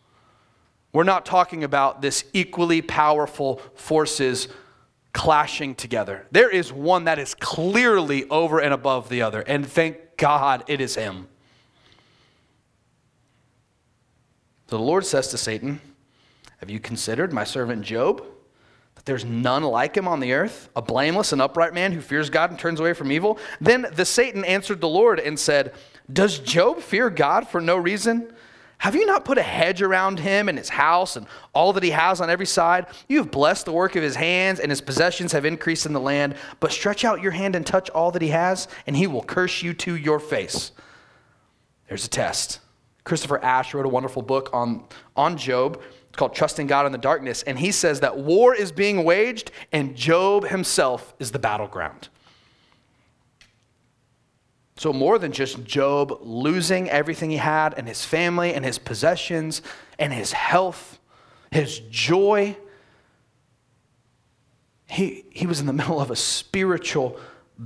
We're 0.94 1.04
not 1.04 1.26
talking 1.26 1.64
about 1.64 2.02
this 2.02 2.26
equally 2.34 2.82
powerful 2.82 3.62
forces 3.76 4.50
clashing 5.14 5.74
together. 5.74 6.28
There 6.32 6.50
is 6.50 6.72
one 6.72 7.06
that 7.06 7.18
is 7.18 7.34
clearly 7.34 8.30
over 8.30 8.60
and 8.60 8.74
above 8.74 9.10
the 9.10 9.22
other, 9.22 9.42
and 9.42 9.66
thank 9.66 10.18
God 10.18 10.64
it 10.68 10.82
is 10.82 10.96
him. 10.96 11.28
The 14.68 14.80
Lord 14.80 15.06
says 15.06 15.30
to 15.30 15.38
Satan, 15.38 15.82
have 16.62 16.70
you 16.70 16.80
considered 16.80 17.34
my 17.34 17.44
servant 17.44 17.82
Job? 17.82 18.24
That 18.96 19.06
there's 19.06 19.26
none 19.26 19.64
like 19.64 19.98
him 19.98 20.08
on 20.08 20.20
the 20.20 20.34
earth, 20.34 20.70
a 20.76 20.82
blameless 20.82 21.34
and 21.34 21.42
upright 21.42 21.74
man 21.74 21.92
who 21.92 22.02
fears 22.02 22.30
God 22.30 22.52
and 22.52 22.60
turns 22.60 22.80
away 22.80 22.94
from 22.94 23.12
evil? 23.12 23.40
Then 23.60 23.88
the 23.96 24.06
Satan 24.06 24.46
answered 24.46 24.80
the 24.80 24.88
Lord 24.88 25.20
and 25.20 25.40
said, 25.40 25.74
Does 26.14 26.38
Job 26.38 26.80
fear 26.80 27.10
God 27.10 27.48
for 27.48 27.60
no 27.60 27.78
reason? 27.78 28.32
Have 28.78 28.96
you 28.96 29.08
not 29.08 29.26
put 29.26 29.40
a 29.40 29.44
hedge 29.44 29.82
around 29.82 30.20
him 30.20 30.50
and 30.50 30.58
his 30.58 30.70
house 30.70 31.16
and 31.16 31.26
all 31.54 31.74
that 31.74 31.84
he 31.84 31.92
has 31.92 32.22
on 32.22 32.30
every 32.30 32.46
side? 32.46 32.88
You 33.08 33.18
have 33.18 33.32
blessed 33.32 33.66
the 33.66 33.72
work 33.72 33.96
of 33.96 34.04
his 34.04 34.16
hands, 34.16 34.60
and 34.60 34.72
his 34.72 34.82
possessions 34.82 35.32
have 35.32 35.46
increased 35.46 35.86
in 35.86 35.94
the 35.94 36.00
land. 36.00 36.36
But 36.60 36.72
stretch 36.72 37.06
out 37.06 37.22
your 37.22 37.32
hand 37.32 37.56
and 37.56 37.66
touch 37.66 37.90
all 37.92 38.12
that 38.12 38.22
he 38.22 38.30
has, 38.30 38.68
and 38.86 38.96
he 38.96 39.08
will 39.08 39.24
curse 39.24 39.64
you 39.64 39.74
to 39.76 39.96
your 39.96 40.20
face. 40.20 40.72
There's 41.88 42.06
a 42.06 42.10
test. 42.10 42.60
Christopher 43.04 43.44
Ash 43.44 43.74
wrote 43.74 43.86
a 43.86 43.90
wonderful 43.90 44.22
book 44.22 44.50
on, 44.54 44.86
on 45.16 45.38
Job. 45.38 45.82
It's 46.12 46.18
called 46.18 46.36
Trusting 46.36 46.68
God 46.68 46.86
in 46.86 46.92
the 46.92 46.98
Darkness. 46.98 47.42
And 47.44 47.58
he 47.58 47.72
says 47.72 48.02
that 48.02 48.18
war 48.18 48.54
is 48.54 48.74
being 48.74 49.06
waged 49.06 49.50
and 49.72 49.96
Job 49.96 50.46
himself 50.46 51.14
is 51.20 51.32
the 51.32 51.40
battleground. 51.40 52.10
So, 54.76 54.92
more 54.92 55.18
than 55.18 55.32
just 55.32 55.64
Job 55.64 56.18
losing 56.20 56.90
everything 56.90 57.30
he 57.30 57.38
had 57.38 57.76
and 57.78 57.88
his 57.88 58.04
family 58.04 58.54
and 58.54 58.66
his 58.66 58.78
possessions 58.78 59.62
and 59.98 60.12
his 60.12 60.34
health, 60.34 61.00
his 61.50 61.80
joy, 61.80 62.58
he, 64.90 65.24
he 65.30 65.48
was 65.48 65.62
in 65.62 65.66
the 65.66 65.72
middle 65.72 66.02
of 66.02 66.12
a 66.12 66.16
spiritual 66.18 67.18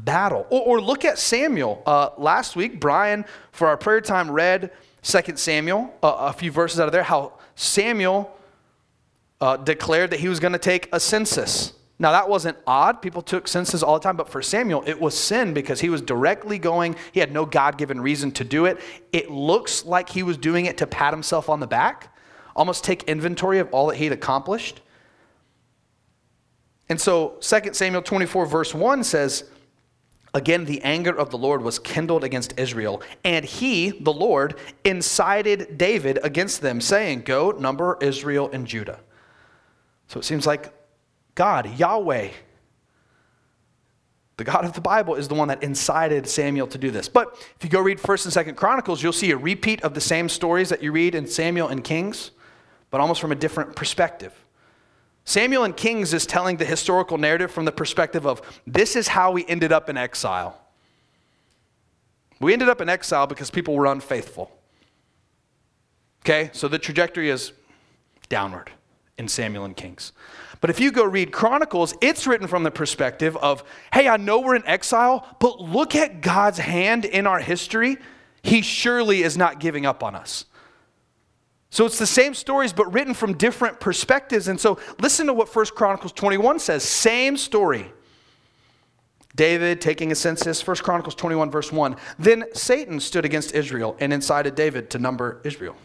battle. 0.03 0.45
Or, 0.49 0.61
or 0.61 0.81
look 0.81 1.05
at 1.05 1.17
Samuel. 1.17 1.81
Uh, 1.85 2.09
last 2.17 2.55
week, 2.55 2.79
Brian, 2.79 3.25
for 3.51 3.67
our 3.67 3.77
prayer 3.77 4.01
time, 4.01 4.29
read 4.29 4.71
2 5.03 5.37
Samuel, 5.37 5.93
uh, 6.03 6.15
a 6.19 6.33
few 6.33 6.51
verses 6.51 6.79
out 6.79 6.87
of 6.87 6.91
there, 6.91 7.03
how 7.03 7.33
Samuel 7.55 8.35
uh, 9.39 9.57
declared 9.57 10.11
that 10.11 10.19
he 10.19 10.27
was 10.27 10.39
going 10.39 10.53
to 10.53 10.59
take 10.59 10.89
a 10.91 10.99
census. 10.99 11.73
Now, 11.97 12.11
that 12.11 12.27
wasn't 12.27 12.57
odd. 12.67 13.01
People 13.01 13.21
took 13.21 13.47
census 13.47 13.81
all 13.81 13.93
the 13.93 14.03
time, 14.03 14.17
but 14.17 14.27
for 14.27 14.41
Samuel, 14.41 14.83
it 14.85 14.99
was 14.99 15.17
sin 15.17 15.53
because 15.53 15.79
he 15.79 15.89
was 15.89 16.01
directly 16.01 16.59
going, 16.59 16.95
he 17.13 17.21
had 17.21 17.31
no 17.31 17.45
God 17.45 17.77
given 17.77 18.01
reason 18.01 18.31
to 18.33 18.43
do 18.43 18.65
it. 18.65 18.79
It 19.13 19.31
looks 19.31 19.85
like 19.85 20.09
he 20.09 20.21
was 20.21 20.35
doing 20.35 20.65
it 20.65 20.77
to 20.79 20.87
pat 20.87 21.13
himself 21.13 21.47
on 21.47 21.61
the 21.61 21.67
back, 21.67 22.13
almost 22.53 22.83
take 22.83 23.03
inventory 23.03 23.59
of 23.59 23.69
all 23.73 23.87
that 23.87 23.95
he'd 23.95 24.11
accomplished. 24.11 24.81
And 26.89 26.99
so, 26.99 27.37
2 27.39 27.73
Samuel 27.73 28.01
24, 28.01 28.45
verse 28.45 28.73
1 28.73 29.03
says, 29.05 29.45
Again, 30.35 30.65
the 30.65 30.81
anger 30.81 31.17
of 31.17 31.29
the 31.29 31.37
Lord 31.37 31.61
was 31.61 31.79
kindled 31.79 32.25
against 32.25 32.59
Israel, 32.59 33.01
and 33.23 33.45
he, 33.45 33.91
the 33.91 34.11
Lord, 34.11 34.59
incited 34.83 35.77
David 35.77 36.19
against 36.23 36.59
them, 36.59 36.81
saying, 36.81 37.21
Go, 37.21 37.51
number 37.51 37.97
Israel 38.01 38.49
and 38.51 38.67
Judah. 38.67 38.99
So 40.09 40.19
it 40.19 40.25
seems 40.25 40.45
like 40.45 40.73
God, 41.35 41.79
Yahweh, 41.79 42.31
the 44.35 44.43
God 44.43 44.65
of 44.65 44.73
the 44.73 44.81
Bible, 44.81 45.15
is 45.15 45.29
the 45.29 45.35
one 45.35 45.47
that 45.47 45.63
incited 45.63 46.27
Samuel 46.27 46.67
to 46.67 46.77
do 46.77 46.91
this. 46.91 47.07
But 47.07 47.33
if 47.55 47.63
you 47.63 47.69
go 47.69 47.79
read 47.79 47.99
1st 47.99 48.37
and 48.37 48.47
2nd 48.47 48.57
Chronicles, 48.57 49.01
you'll 49.01 49.13
see 49.13 49.31
a 49.31 49.37
repeat 49.37 49.81
of 49.83 49.93
the 49.93 50.01
same 50.01 50.27
stories 50.27 50.67
that 50.67 50.83
you 50.83 50.91
read 50.91 51.15
in 51.15 51.27
Samuel 51.27 51.69
and 51.69 51.81
Kings, 51.81 52.31
but 52.91 52.99
almost 52.99 53.21
from 53.21 53.31
a 53.31 53.35
different 53.35 53.73
perspective. 53.73 54.33
Samuel 55.25 55.63
and 55.63 55.75
Kings 55.75 56.13
is 56.13 56.27
telling 56.27 56.57
the 56.57 56.65
historical 56.65 57.17
narrative 57.17 57.51
from 57.51 57.65
the 57.65 57.71
perspective 57.71 58.27
of 58.27 58.41
this 58.67 58.95
is 58.95 59.07
how 59.09 59.31
we 59.31 59.45
ended 59.47 59.71
up 59.71 59.89
in 59.89 59.97
exile. 59.97 60.61
We 62.39 62.53
ended 62.53 62.69
up 62.69 62.79
in 62.79 62.89
exile 62.89 63.25
because 63.25 63.49
people 63.49 63.73
were 63.73 63.87
unfaithful. 63.87 64.51
Okay, 66.23 66.51
so 66.53 66.67
the 66.67 66.79
trajectory 66.79 67.29
is 67.29 67.53
downward 68.29 68.71
in 69.17 69.27
Samuel 69.27 69.65
and 69.65 69.75
Kings. 69.75 70.11
But 70.61 70.69
if 70.69 70.79
you 70.79 70.91
go 70.91 71.03
read 71.03 71.31
Chronicles, 71.31 71.95
it's 72.01 72.27
written 72.27 72.47
from 72.47 72.63
the 72.63 72.71
perspective 72.71 73.35
of, 73.37 73.63
hey, 73.93 74.07
I 74.07 74.17
know 74.17 74.39
we're 74.39 74.55
in 74.55 74.65
exile, 74.65 75.27
but 75.39 75.59
look 75.59 75.95
at 75.95 76.21
God's 76.21 76.59
hand 76.59 77.05
in 77.05 77.25
our 77.25 77.39
history. 77.39 77.97
He 78.43 78.61
surely 78.61 79.23
is 79.23 79.37
not 79.37 79.59
giving 79.59 79.85
up 79.85 80.03
on 80.03 80.15
us. 80.15 80.45
So 81.75 81.85
it's 81.85 81.99
the 81.99 82.07
same 82.07 82.33
stories, 82.33 82.71
but 82.71 82.93
written 82.93 83.13
from 83.13 83.33
different 83.33 83.81
perspectives. 83.81 84.47
And 84.47 84.57
so 84.57 84.79
listen 85.01 85.27
to 85.27 85.33
what 85.33 85.53
1 85.53 85.65
Chronicles 85.75 86.13
21 86.13 86.59
says. 86.59 86.83
Same 86.83 87.35
story. 87.35 87.91
David 89.35 89.81
taking 89.81 90.09
a 90.09 90.15
census, 90.15 90.65
1 90.65 90.77
Chronicles 90.77 91.15
21, 91.15 91.51
verse 91.51 91.73
1. 91.73 91.97
Then 92.17 92.45
Satan 92.53 93.01
stood 93.01 93.25
against 93.25 93.53
Israel 93.53 93.97
and 93.99 94.13
incited 94.13 94.55
David 94.55 94.89
to 94.91 94.99
number 94.99 95.41
Israel. 95.43 95.75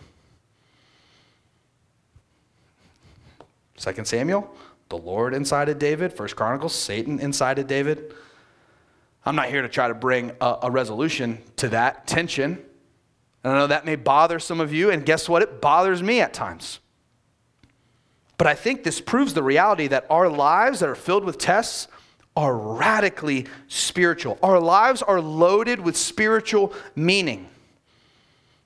2 3.79 4.05
Samuel, 4.05 4.49
the 4.91 4.97
Lord 4.97 5.35
incited 5.35 5.81
David. 5.81 6.17
1 6.17 6.29
Chronicles, 6.29 6.73
Satan 6.73 7.19
incited 7.19 7.67
David. 7.67 8.15
I'm 9.27 9.35
not 9.35 9.49
here 9.49 9.63
to 9.63 9.69
try 9.69 9.89
to 9.89 9.95
bring 9.95 10.31
a, 10.41 10.59
a 10.63 10.71
resolution 10.71 11.43
to 11.57 11.69
that 11.71 12.07
tension. 12.07 12.65
I 13.45 13.55
know 13.55 13.67
that 13.69 13.87
may 13.87 13.97
bother 13.97 14.39
some 14.39 14.61
of 14.61 14.73
you, 14.73 14.91
and 14.91 15.05
guess 15.05 15.29
what? 15.29 15.43
It 15.43 15.61
bothers 15.61 16.03
me 16.03 16.21
at 16.21 16.35
times. 16.35 16.79
But 18.37 18.47
I 18.47 18.55
think 18.55 18.85
this 18.85 19.01
proves 19.01 19.35
the 19.35 19.43
reality 19.43 19.87
that 19.89 20.07
our 20.11 20.29
lives 20.29 20.81
that 20.81 20.89
are 20.89 20.95
filled 20.95 21.25
with 21.25 21.39
tests 21.39 21.89
are 22.37 22.57
radically 22.57 23.47
spiritual. 23.69 24.39
Our 24.43 24.61
lives 24.61 25.03
are 25.03 25.21
loaded 25.21 25.81
with 25.81 25.97
spiritual 25.97 26.73
meaning 26.95 27.49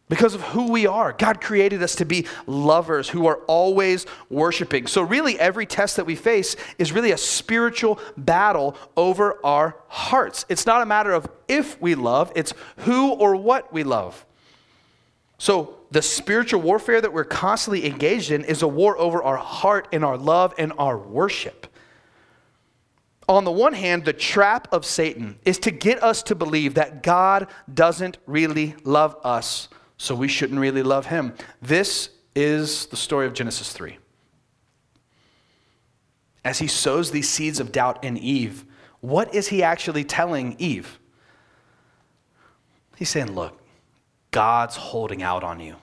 because 0.08 0.34
of 0.34 0.42
who 0.42 0.70
we 0.70 0.86
are. 0.86 1.12
God 1.12 1.40
created 1.40 1.82
us 1.82 1.96
to 1.96 2.04
be 2.04 2.26
lovers 2.46 3.08
who 3.08 3.26
are 3.26 3.38
always 3.46 4.06
worshiping. 4.28 4.86
So, 4.86 5.02
really, 5.02 5.38
every 5.40 5.66
test 5.66 5.96
that 5.96 6.04
we 6.04 6.14
face 6.14 6.56
is 6.78 6.92
really 6.92 7.12
a 7.12 7.18
spiritual 7.18 7.98
battle 8.16 8.76
over 8.96 9.44
our 9.44 9.76
hearts. 9.88 10.44
It's 10.48 10.66
not 10.66 10.82
a 10.82 10.86
matter 10.86 11.12
of 11.12 11.28
if 11.48 11.80
we 11.80 11.94
love, 11.94 12.30
it's 12.36 12.52
who 12.78 13.10
or 13.12 13.34
what 13.34 13.72
we 13.72 13.82
love. 13.82 14.24
So, 15.38 15.76
the 15.90 16.02
spiritual 16.02 16.60
warfare 16.60 17.00
that 17.00 17.12
we're 17.12 17.24
constantly 17.24 17.86
engaged 17.86 18.30
in 18.30 18.44
is 18.44 18.62
a 18.62 18.68
war 18.68 18.98
over 18.98 19.22
our 19.22 19.36
heart 19.36 19.88
and 19.92 20.04
our 20.04 20.16
love 20.16 20.54
and 20.58 20.72
our 20.78 20.98
worship. 20.98 21.68
On 23.28 23.44
the 23.44 23.52
one 23.52 23.72
hand, 23.72 24.04
the 24.04 24.12
trap 24.12 24.68
of 24.72 24.84
Satan 24.84 25.38
is 25.44 25.58
to 25.60 25.70
get 25.70 26.02
us 26.02 26.22
to 26.24 26.34
believe 26.34 26.74
that 26.74 27.02
God 27.02 27.48
doesn't 27.72 28.18
really 28.26 28.74
love 28.84 29.16
us, 29.24 29.68
so 29.96 30.14
we 30.14 30.28
shouldn't 30.28 30.60
really 30.60 30.82
love 30.82 31.06
him. 31.06 31.32
This 31.62 32.10
is 32.34 32.86
the 32.86 32.96
story 32.96 33.26
of 33.26 33.32
Genesis 33.32 33.72
3. 33.72 33.98
As 36.44 36.58
he 36.58 36.66
sows 36.66 37.10
these 37.10 37.28
seeds 37.28 37.60
of 37.60 37.72
doubt 37.72 38.04
in 38.04 38.18
Eve, 38.18 38.64
what 39.00 39.34
is 39.34 39.48
he 39.48 39.62
actually 39.62 40.04
telling 40.04 40.56
Eve? 40.58 40.98
He's 42.96 43.08
saying, 43.08 43.32
Look, 43.32 43.58
God's 44.34 44.74
holding 44.74 45.22
out 45.22 45.44
on 45.44 45.60
you. 45.60 45.76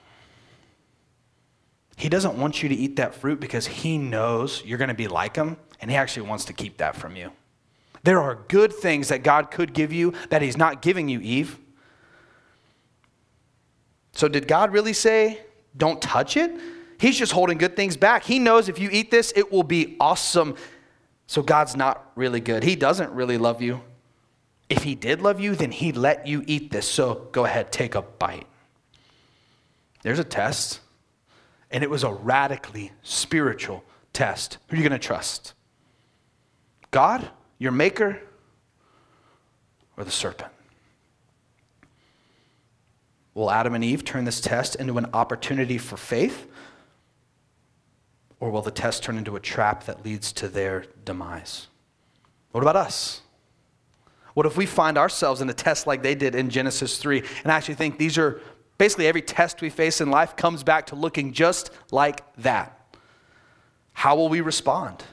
He 1.96 2.10
doesn't 2.10 2.36
want 2.36 2.62
you 2.62 2.68
to 2.68 2.74
eat 2.74 2.96
that 2.96 3.14
fruit 3.14 3.40
because 3.40 3.66
he 3.66 3.96
knows 3.96 4.62
you're 4.66 4.76
going 4.76 4.88
to 4.88 4.94
be 4.94 5.08
like 5.08 5.34
him, 5.34 5.56
and 5.80 5.90
he 5.90 5.96
actually 5.96 6.28
wants 6.28 6.44
to 6.44 6.52
keep 6.52 6.76
that 6.76 6.94
from 6.94 7.16
you. 7.16 7.32
There 8.02 8.20
are 8.20 8.34
good 8.48 8.74
things 8.74 9.08
that 9.08 9.22
God 9.22 9.50
could 9.50 9.72
give 9.72 9.90
you 9.90 10.12
that 10.28 10.42
he's 10.42 10.58
not 10.58 10.82
giving 10.82 11.08
you, 11.08 11.18
Eve. 11.20 11.58
So, 14.12 14.28
did 14.28 14.46
God 14.46 14.70
really 14.70 14.92
say, 14.92 15.40
don't 15.74 16.02
touch 16.02 16.36
it? 16.36 16.52
He's 17.00 17.18
just 17.18 17.32
holding 17.32 17.56
good 17.56 17.74
things 17.74 17.96
back. 17.96 18.22
He 18.22 18.38
knows 18.38 18.68
if 18.68 18.78
you 18.78 18.90
eat 18.92 19.10
this, 19.10 19.32
it 19.34 19.50
will 19.50 19.62
be 19.62 19.96
awesome. 19.98 20.56
So 21.26 21.40
God's 21.40 21.74
not 21.74 22.12
really 22.16 22.40
good. 22.40 22.62
He 22.62 22.76
doesn't 22.76 23.10
really 23.12 23.38
love 23.38 23.62
you. 23.62 23.80
If 24.68 24.82
He 24.82 24.94
did 24.94 25.20
love 25.20 25.40
you, 25.40 25.54
then 25.54 25.70
He'd 25.70 25.96
let 25.96 26.26
you 26.26 26.42
eat 26.46 26.70
this. 26.70 26.88
So 26.88 27.28
go 27.32 27.44
ahead, 27.44 27.72
take 27.72 27.94
a 27.94 28.02
bite. 28.02 28.46
There's 30.02 30.18
a 30.18 30.24
test. 30.24 30.80
And 31.70 31.82
it 31.82 31.90
was 31.90 32.04
a 32.04 32.12
radically 32.12 32.92
spiritual 33.02 33.84
test. 34.12 34.58
Who 34.68 34.74
are 34.74 34.76
you 34.76 34.88
going 34.88 34.98
to 34.98 35.06
trust? 35.06 35.54
God, 36.90 37.30
your 37.58 37.72
maker, 37.72 38.20
or 39.96 40.04
the 40.04 40.10
serpent? 40.10 40.52
Will 43.34 43.50
Adam 43.50 43.74
and 43.74 43.82
Eve 43.82 44.04
turn 44.04 44.24
this 44.24 44.40
test 44.40 44.76
into 44.76 44.98
an 44.98 45.06
opportunity 45.14 45.78
for 45.78 45.96
faith? 45.96 46.46
Or 48.40 48.50
will 48.50 48.60
the 48.60 48.70
test 48.70 49.02
turn 49.02 49.16
into 49.16 49.36
a 49.36 49.40
trap 49.40 49.84
that 49.84 50.04
leads 50.04 50.32
to 50.32 50.48
their 50.48 50.84
demise? 51.04 51.68
What 52.50 52.62
about 52.62 52.76
us? 52.76 53.22
What 54.34 54.46
if 54.46 54.56
we 54.56 54.66
find 54.66 54.96
ourselves 54.96 55.40
in 55.40 55.50
a 55.50 55.54
test 55.54 55.86
like 55.86 56.02
they 56.02 56.14
did 56.14 56.34
in 56.34 56.50
Genesis 56.50 56.98
3 56.98 57.22
and 57.42 57.52
actually 57.52 57.74
think 57.74 57.98
these 57.98 58.16
are 58.16 58.40
basically 58.78 59.06
every 59.06 59.22
test 59.22 59.60
we 59.60 59.70
face 59.70 60.00
in 60.00 60.10
life 60.10 60.36
comes 60.36 60.62
back 60.62 60.86
to 60.86 60.96
looking 60.96 61.32
just 61.32 61.70
like 61.90 62.22
that? 62.36 62.96
How 63.92 64.16
will 64.16 64.28
we 64.28 64.40
respond? 64.40 65.04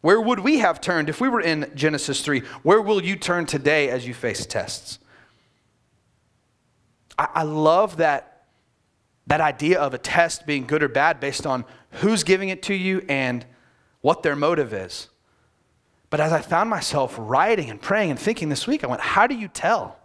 Where 0.00 0.20
would 0.20 0.40
we 0.40 0.58
have 0.58 0.80
turned 0.80 1.08
if 1.10 1.20
we 1.20 1.28
were 1.28 1.42
in 1.42 1.70
Genesis 1.74 2.22
3? 2.22 2.40
Where 2.62 2.80
will 2.80 3.02
you 3.02 3.16
turn 3.16 3.44
today 3.44 3.90
as 3.90 4.06
you 4.06 4.14
face 4.14 4.46
tests? 4.46 4.98
I, 7.18 7.28
I 7.34 7.42
love 7.42 7.98
that, 7.98 8.46
that 9.26 9.42
idea 9.42 9.78
of 9.78 9.92
a 9.92 9.98
test 9.98 10.46
being 10.46 10.66
good 10.66 10.82
or 10.82 10.88
bad 10.88 11.20
based 11.20 11.46
on 11.46 11.66
who's 11.90 12.24
giving 12.24 12.48
it 12.48 12.62
to 12.64 12.74
you 12.74 13.04
and 13.08 13.44
what 14.00 14.22
their 14.22 14.34
motive 14.34 14.72
is. 14.72 15.08
But 16.10 16.20
as 16.20 16.32
I 16.32 16.40
found 16.40 16.68
myself 16.68 17.14
writing 17.18 17.70
and 17.70 17.80
praying 17.80 18.10
and 18.10 18.18
thinking 18.18 18.48
this 18.48 18.66
week, 18.66 18.82
I 18.84 18.88
went, 18.88 19.00
How 19.00 19.26
do 19.26 19.34
you 19.34 19.48
tell? 19.48 19.96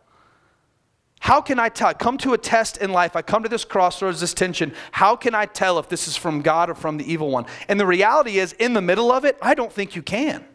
How 1.19 1.41
can 1.41 1.59
I 1.59 1.69
tell? 1.69 1.87
I 1.87 1.93
come 1.93 2.19
to 2.19 2.33
a 2.33 2.37
test 2.37 2.77
in 2.77 2.91
life. 2.91 3.15
I 3.15 3.23
come 3.23 3.41
to 3.41 3.49
this 3.49 3.65
crossroads, 3.65 4.19
this 4.19 4.33
tension. 4.33 4.73
How 4.91 5.15
can 5.15 5.33
I 5.33 5.47
tell 5.47 5.79
if 5.79 5.89
this 5.89 6.07
is 6.07 6.15
from 6.15 6.43
God 6.43 6.69
or 6.69 6.75
from 6.75 6.97
the 6.97 7.11
evil 7.11 7.31
one? 7.31 7.47
And 7.67 7.79
the 7.79 7.85
reality 7.85 8.37
is, 8.37 8.53
in 8.53 8.73
the 8.73 8.81
middle 8.81 9.11
of 9.11 9.25
it, 9.25 9.35
I 9.41 9.55
don't 9.55 9.73
think 9.73 9.95
you 9.95 10.03
can. 10.03 10.45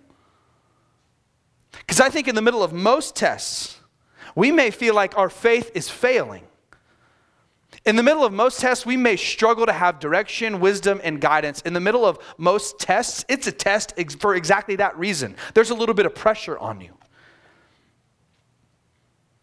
Because 1.73 2.00
I 2.00 2.09
think 2.09 2.28
in 2.28 2.37
the 2.37 2.42
middle 2.42 2.62
of 2.62 2.73
most 2.73 3.16
tests, 3.16 3.80
we 4.37 4.52
may 4.52 4.71
feel 4.71 4.95
like 4.95 5.19
our 5.19 5.28
faith 5.28 5.73
is 5.75 5.90
failing. 5.90 6.45
In 7.87 7.96
the 7.96 8.02
middle 8.02 8.25
of 8.25 8.32
most 8.32 8.60
tests, 8.60 8.84
we 8.84 8.96
may 8.96 9.16
struggle 9.16 9.64
to 9.64 9.72
have 9.72 9.99
direction, 9.99 10.60
wisdom, 10.60 11.00
and 11.02 11.20
guidance. 11.20 11.62
In 11.62 11.72
the 11.72 11.80
middle 11.80 12.04
of 12.04 12.18
most 12.37 12.78
tests, 12.78 13.25
it's 13.28 13.46
a 13.46 13.52
test 13.52 13.94
for 14.20 14.34
exactly 14.34 14.76
that 14.76 14.99
reason. 14.99 15.34
There's 15.54 15.70
a 15.70 15.75
little 15.75 15.94
bit 15.94 16.04
of 16.04 16.14
pressure 16.14 16.58
on 16.58 16.80
you. 16.80 16.92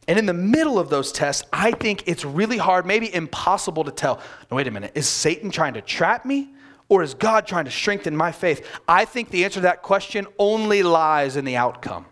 And 0.08 0.17
in 0.17 0.25
the 0.25 0.34
middle 0.34 0.79
of 0.79 0.89
those 0.89 1.12
tests, 1.12 1.44
I 1.51 1.72
think 1.72 2.03
it's 2.06 2.24
really 2.24 2.58
hard, 2.58 2.86
maybe 2.86 3.13
impossible 3.13 3.84
to 3.84 3.91
tell. 3.91 4.22
No, 4.50 4.56
wait 4.58 4.67
a 4.67 4.72
minute. 4.72 4.91
Is 4.96 5.10
Satan 5.10 5.51
trying 5.51 5.74
to 5.74 5.82
trap 5.82 6.24
me? 6.24 6.53
Or 6.89 7.03
is 7.03 7.13
God 7.13 7.46
trying 7.46 7.65
to 7.65 7.72
strengthen 7.72 8.15
my 8.15 8.32
faith? 8.32 8.65
I 8.88 9.03
think 9.03 9.29
the 9.29 9.44
answer 9.44 9.56
to 9.56 9.62
that 9.62 9.82
question 9.82 10.25
only 10.39 10.84
lies 10.84 11.36
in 11.36 11.44
the 11.44 11.58
outcome. 11.58 12.06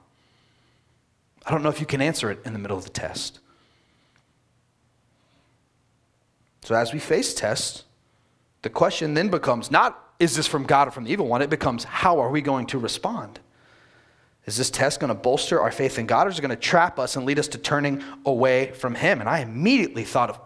I 1.46 1.52
don't 1.52 1.64
know 1.64 1.70
if 1.70 1.80
you 1.80 1.86
can 1.86 2.02
answer 2.02 2.30
it 2.32 2.40
in 2.44 2.52
the 2.52 2.60
middle 2.60 2.78
of 2.78 2.84
the 2.84 2.90
test. 2.90 3.40
So 6.66 6.74
as 6.74 6.92
we 6.92 7.00
face 7.00 7.36
tests, 7.36 7.84
the 8.64 8.72
question 8.72 9.14
then 9.14 9.30
becomes 9.30 9.70
not, 9.70 10.14
is 10.20 10.36
this 10.36 10.48
from 10.48 10.64
God 10.64 10.88
or 10.88 10.92
from 10.92 11.04
the 11.04 11.12
evil 11.12 11.28
one? 11.28 11.44
It 11.44 11.52
becomes, 11.52 11.84
how 11.84 12.20
are 12.20 12.32
we 12.32 12.42
going 12.42 12.66
to 12.68 12.80
respond? 12.80 13.40
Is 14.48 14.58
this 14.58 14.72
test 14.72 15.00
going 15.00 15.10
to 15.10 15.16
bolster 15.16 15.62
our 15.62 15.72
faith 15.72 16.00
in 16.00 16.08
God 16.08 16.26
or 16.26 16.32
is 16.32 16.40
it 16.40 16.42
going 16.42 16.50
to 16.50 16.56
trap 16.56 16.98
us 16.98 17.16
and 17.16 17.24
lead 17.24 17.38
us 17.38 17.48
to 17.50 17.60
turning 17.60 18.04
away 18.26 18.72
from 18.72 18.96
Him? 18.96 19.20
And 19.20 19.30
I 19.30 19.42
immediately 19.42 20.04
thought 20.04 20.32
of 20.32 20.40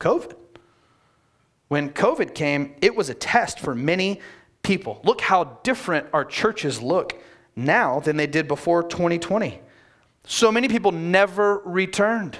COVID. 0.00 0.34
When 1.68 1.90
COVID 1.90 2.34
came, 2.34 2.74
it 2.82 2.96
was 2.96 3.08
a 3.08 3.14
test 3.14 3.60
for 3.60 3.72
many 3.72 4.20
people. 4.64 5.00
Look 5.04 5.20
how 5.20 5.60
different 5.62 6.08
our 6.12 6.24
churches 6.24 6.82
look 6.82 7.16
now 7.54 8.00
than 8.00 8.16
they 8.16 8.26
did 8.26 8.48
before 8.48 8.82
2020. 8.82 9.60
So 10.24 10.50
many 10.50 10.66
people 10.66 10.90
never 10.90 11.58
returned. 11.64 12.36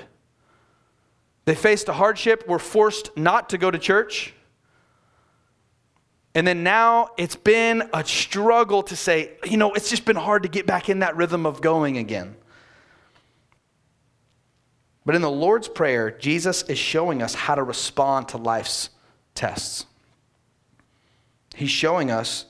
They 1.51 1.57
faced 1.57 1.89
a 1.89 1.93
hardship, 1.93 2.47
were 2.47 2.61
forced 2.61 3.17
not 3.17 3.49
to 3.49 3.59
go 3.59 3.73
to 3.73 3.77
church. 3.77 4.35
And 6.33 6.47
then 6.47 6.63
now 6.63 7.09
it's 7.19 7.35
been 7.35 7.91
a 7.93 8.05
struggle 8.05 8.85
to 8.85 8.95
say, 8.95 9.33
you 9.45 9.57
know, 9.57 9.73
it's 9.73 9.91
just 9.91 10.05
been 10.05 10.15
hard 10.15 10.45
to 10.45 10.49
get 10.49 10.65
back 10.65 10.89
in 10.89 11.01
that 11.01 11.17
rhythm 11.17 11.47
of 11.47 11.61
going 11.61 11.99
again. 11.99 12.37
But 15.05 15.17
in 15.17 15.23
the 15.23 15.29
Lord's 15.29 15.67
Prayer, 15.67 16.13
Jesus 16.13 16.63
is 16.63 16.79
showing 16.79 17.21
us 17.21 17.35
how 17.35 17.57
to 17.57 17.65
respond 17.65 18.29
to 18.29 18.37
life's 18.37 18.91
tests. 19.35 19.87
He's 21.57 21.69
showing 21.69 22.13
us 22.13 22.47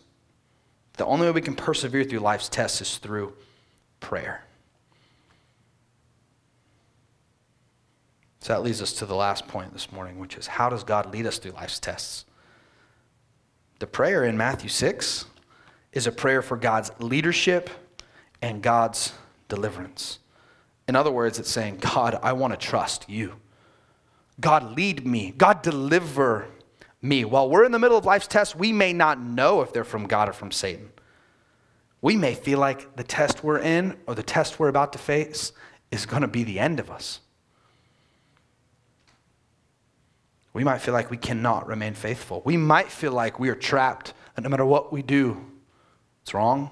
the 0.99 1.07
only 1.07 1.25
way 1.25 1.33
we 1.33 1.41
can 1.41 1.55
persevere 1.55 2.05
through 2.05 2.19
life's 2.19 2.51
tests 2.51 2.83
is 2.83 2.99
through 2.99 3.33
prayer. 4.01 4.45
So 8.41 8.55
that 8.55 8.63
leads 8.63 8.81
us 8.81 8.93
to 8.95 9.07
the 9.07 9.15
last 9.15 9.47
point 9.49 9.73
this 9.73 9.93
morning, 9.93 10.19
which 10.19 10.37
is 10.37 10.47
how 10.47 10.71
does 10.71 10.83
God 10.83 11.13
lead 11.13 11.27
us 11.27 11.39
through 11.39 11.53
life's 11.53 11.79
tests? 11.79 12.25
The 13.81 13.87
prayer 13.87 14.25
in 14.25 14.37
Matthew 14.37 14.69
6 14.69 15.27
is 15.93 16.07
a 16.07 16.13
prayer 16.13 16.43
for 16.43 16.57
God's 16.57 16.91
leadership 16.99 17.69
and 18.41 18.63
God's 18.63 19.13
deliverance. 19.49 20.19
In 20.89 20.97
other 20.97 21.11
words, 21.11 21.39
it's 21.39 21.51
saying, 21.51 21.79
God, 21.81 22.19
I 22.23 22.33
want 22.33 22.53
to 22.53 22.57
trust 22.57 23.09
you. 23.09 23.35
God, 24.41 24.77
lead 24.77 25.07
me. 25.07 25.35
God, 25.37 25.63
deliver 25.63 26.47
me. 27.03 27.25
While 27.25 27.51
we're 27.51 27.65
in 27.65 27.73
the 27.73 27.79
middle 27.79 27.99
of 27.99 28.07
life's 28.07 28.27
tests, 28.27 28.55
we 28.57 28.73
may 28.73 28.93
not 28.93 29.21
know 29.21 29.61
if 29.61 29.73
they're 29.73 29.85
from 29.85 30.07
God 30.07 30.29
or 30.29 30.33
from 30.33 30.51
Satan. 30.51 30.91
We 32.01 32.17
may 32.17 32.35
feel 32.35 32.59
like 32.59 32.97
the 32.97 33.05
test 33.05 33.45
we're 33.45 33.59
in 33.59 33.99
or 34.07 34.15
the 34.15 34.23
test 34.23 34.59
we're 34.59 34.69
about 34.69 34.93
to 34.95 34.99
face 34.99 35.53
is 35.91 36.07
going 36.07 36.23
to 36.23 36.29
be 36.29 36.45
the 36.45 36.59
end 36.59 36.81
of 36.81 36.91
us. 36.91 37.21
We 40.53 40.65
might 40.65 40.79
feel 40.79 40.95
like 40.95 41.11
we 41.11 41.17
cannot 41.17 41.67
remain 41.67 41.95
faithful. 41.95 42.43
We 42.45 42.57
might 42.57 42.91
feel 42.91 43.13
like 43.13 43.39
we 43.39 43.49
are 43.51 43.55
trapped, 43.55 44.13
and 44.37 44.45
no 44.45 44.51
matter 44.51 44.65
what 44.65 44.93
we 44.93 45.03
do, 45.03 45.45
it's 46.23 46.35
wrong. 46.35 46.71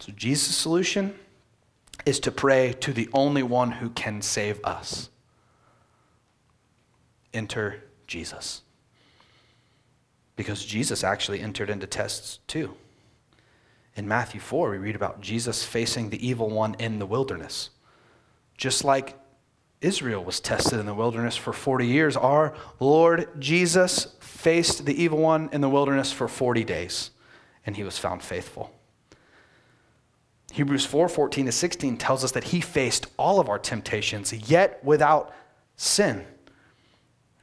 So, 0.00 0.12
Jesus' 0.12 0.56
solution 0.56 1.14
is 2.04 2.20
to 2.20 2.30
pray 2.30 2.72
to 2.80 2.92
the 2.92 3.08
only 3.12 3.42
one 3.42 3.72
who 3.72 3.90
can 3.90 4.22
save 4.22 4.64
us. 4.64 5.10
Enter 7.34 7.82
Jesus. 8.06 8.62
Because 10.36 10.64
Jesus 10.64 11.02
actually 11.02 11.40
entered 11.40 11.70
into 11.70 11.86
tests 11.86 12.38
too. 12.46 12.74
In 13.96 14.06
Matthew 14.06 14.40
4, 14.40 14.70
we 14.70 14.78
read 14.78 14.94
about 14.94 15.22
Jesus 15.22 15.64
facing 15.64 16.10
the 16.10 16.26
evil 16.26 16.50
one 16.50 16.76
in 16.78 16.98
the 16.98 17.06
wilderness. 17.06 17.70
Just 18.56 18.84
like 18.84 19.18
Israel 19.80 20.24
was 20.24 20.40
tested 20.40 20.80
in 20.80 20.86
the 20.86 20.94
wilderness 20.94 21.36
for 21.36 21.52
40 21.52 21.86
years. 21.86 22.16
Our 22.16 22.54
Lord 22.80 23.28
Jesus 23.40 24.14
faced 24.20 24.86
the 24.86 25.00
evil 25.02 25.18
one 25.18 25.50
in 25.52 25.60
the 25.60 25.68
wilderness 25.68 26.12
for 26.12 26.28
40 26.28 26.64
days, 26.64 27.10
and 27.64 27.76
he 27.76 27.82
was 27.82 27.98
found 27.98 28.22
faithful. 28.22 28.72
Hebrews 30.52 30.86
4 30.86 31.08
14 31.08 31.46
to 31.46 31.52
16 31.52 31.96
tells 31.98 32.24
us 32.24 32.32
that 32.32 32.44
he 32.44 32.60
faced 32.60 33.06
all 33.18 33.40
of 33.40 33.48
our 33.48 33.58
temptations, 33.58 34.32
yet 34.32 34.82
without 34.82 35.32
sin. 35.76 36.24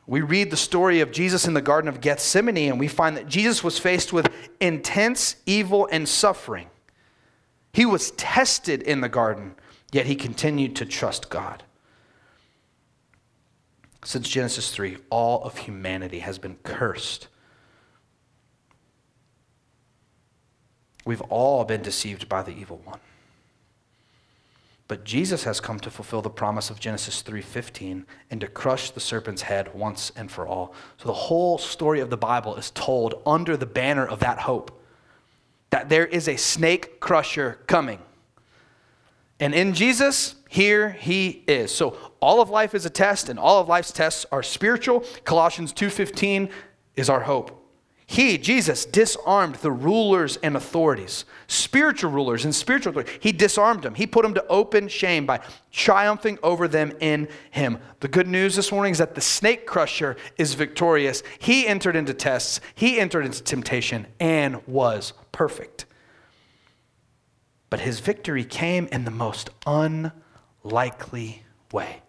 We 0.06 0.22
read 0.22 0.52
the 0.52 0.58
story 0.58 1.00
of 1.00 1.12
Jesus 1.12 1.48
in 1.48 1.54
the 1.54 1.62
Garden 1.62 1.88
of 1.88 2.02
Gethsemane, 2.02 2.72
and 2.72 2.80
we 2.80 2.88
find 2.88 3.16
that 3.16 3.28
Jesus 3.28 3.64
was 3.64 3.80
faced 3.80 4.12
with 4.12 4.30
intense 4.60 5.38
evil 5.46 5.88
and 5.92 6.10
suffering. 6.10 6.68
He 7.72 7.86
was 7.86 8.12
tested 8.12 8.82
in 8.82 9.02
the 9.02 9.10
garden, 9.10 9.56
yet 9.92 10.08
he 10.08 10.16
continued 10.16 10.76
to 10.78 10.86
trust 10.86 11.30
God. 11.30 11.64
Since 14.04 14.30
Genesis 14.30 14.72
3, 14.72 14.98
all 15.10 15.44
of 15.44 15.60
humanity 15.60 16.20
has 16.20 16.38
been 16.38 16.58
cursed. 16.64 17.28
We've 21.06 21.22
all 21.22 21.64
been 21.66 21.82
deceived 21.82 22.30
by 22.30 22.44
the 22.44 22.52
evil 22.52 22.82
one. 22.84 23.00
But 24.88 25.06
Jesus 25.06 25.46
has 25.46 25.60
come 25.60 25.80
to 25.80 25.90
fulfill 25.90 26.22
the 26.22 26.30
promise 26.30 26.70
of 26.70 26.80
Genesis 26.80 27.22
3:15 27.22 28.06
and 28.30 28.42
to 28.42 28.48
crush 28.48 28.92
the 28.92 29.00
serpent's 29.00 29.44
head 29.44 29.74
once 29.74 30.12
and 30.16 30.32
for 30.32 30.46
all. 30.46 30.76
So 30.98 31.08
the 31.08 31.14
whole 31.14 31.58
story 31.58 32.00
of 32.00 32.10
the 32.10 32.18
Bible 32.18 32.56
is 32.58 32.70
told 32.72 33.22
under 33.26 33.56
the 33.56 33.66
banner 33.66 34.06
of 34.06 34.20
that 34.20 34.40
hope 34.40 34.84
that 35.70 35.90
there 35.90 36.06
is 36.06 36.28
a 36.28 36.36
snake 36.36 37.00
crusher 37.00 37.60
coming. 37.66 38.00
And 39.40 39.56
in 39.56 39.74
Jesus, 39.74 40.36
here 40.48 40.92
he 40.92 41.44
is. 41.48 41.74
So 41.74 41.98
all 42.24 42.42
of 42.42 42.50
life 42.50 42.74
is 42.74 42.86
a 42.86 42.90
test 42.90 43.30
and 43.30 43.38
all 43.38 43.60
of 43.60 43.68
life's 43.68 43.92
tests 43.92 44.26
are 44.32 44.42
spiritual. 44.42 45.02
Colossians 45.26 45.74
2:15 45.74 46.50
is 46.96 47.10
our 47.10 47.22
hope. 47.22 47.60
He, 48.06 48.38
Jesus, 48.38 48.86
disarmed 48.86 49.56
the 49.56 49.72
rulers 49.72 50.38
and 50.38 50.56
authorities, 50.56 51.26
spiritual 51.48 52.12
rulers 52.12 52.46
and 52.46 52.54
spiritual 52.54 52.92
authorities. 52.92 53.18
He 53.22 53.32
disarmed 53.32 53.82
them. 53.82 53.96
He 53.96 54.06
put 54.06 54.24
them 54.24 54.34
to 54.36 54.46
open 54.48 54.88
shame 54.88 55.26
by 55.26 55.40
triumphing 55.72 56.38
over 56.44 56.68
them 56.68 56.94
in 57.00 57.28
Him. 57.50 57.80
The 58.02 58.08
good 58.08 58.28
news 58.28 58.56
this 58.56 58.72
morning 58.72 58.92
is 58.92 59.00
that 59.00 59.16
the 59.16 59.22
snake 59.22 59.66
crusher 59.66 60.16
is 60.38 60.54
victorious. 60.54 61.24
He 61.40 61.66
entered 61.66 61.96
into 61.96 62.14
tests, 62.14 62.60
he 62.76 63.00
entered 63.00 63.26
into 63.26 63.42
temptation, 63.42 64.06
and 64.20 64.62
was 64.68 65.14
perfect. 65.32 65.86
But 67.72 67.80
his 67.80 68.00
victory 68.00 68.46
came 68.46 68.88
in 68.92 69.06
the 69.06 69.12
most 69.12 69.50
unlikely 69.66 71.44
way. 71.72 72.03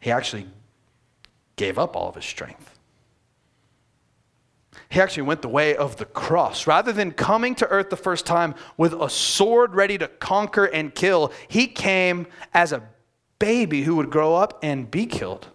He 0.00 0.10
actually 0.10 0.46
gave 1.56 1.78
up 1.78 1.96
all 1.96 2.08
of 2.08 2.14
his 2.14 2.24
strength. 2.24 2.78
He 4.90 5.00
actually 5.00 5.24
went 5.24 5.42
the 5.42 5.48
way 5.48 5.76
of 5.76 5.96
the 5.96 6.06
cross. 6.06 6.66
Rather 6.66 6.92
than 6.92 7.12
coming 7.12 7.54
to 7.56 7.66
earth 7.68 7.90
the 7.90 7.96
first 7.96 8.24
time 8.24 8.54
with 8.76 8.94
a 8.94 9.10
sword 9.10 9.74
ready 9.74 9.98
to 9.98 10.08
conquer 10.08 10.64
and 10.64 10.94
kill, 10.94 11.32
he 11.48 11.66
came 11.66 12.26
as 12.54 12.72
a 12.72 12.82
baby 13.38 13.82
who 13.82 13.96
would 13.96 14.10
grow 14.10 14.34
up 14.34 14.58
and 14.62 14.90
be 14.90 15.04
killed. 15.04 15.48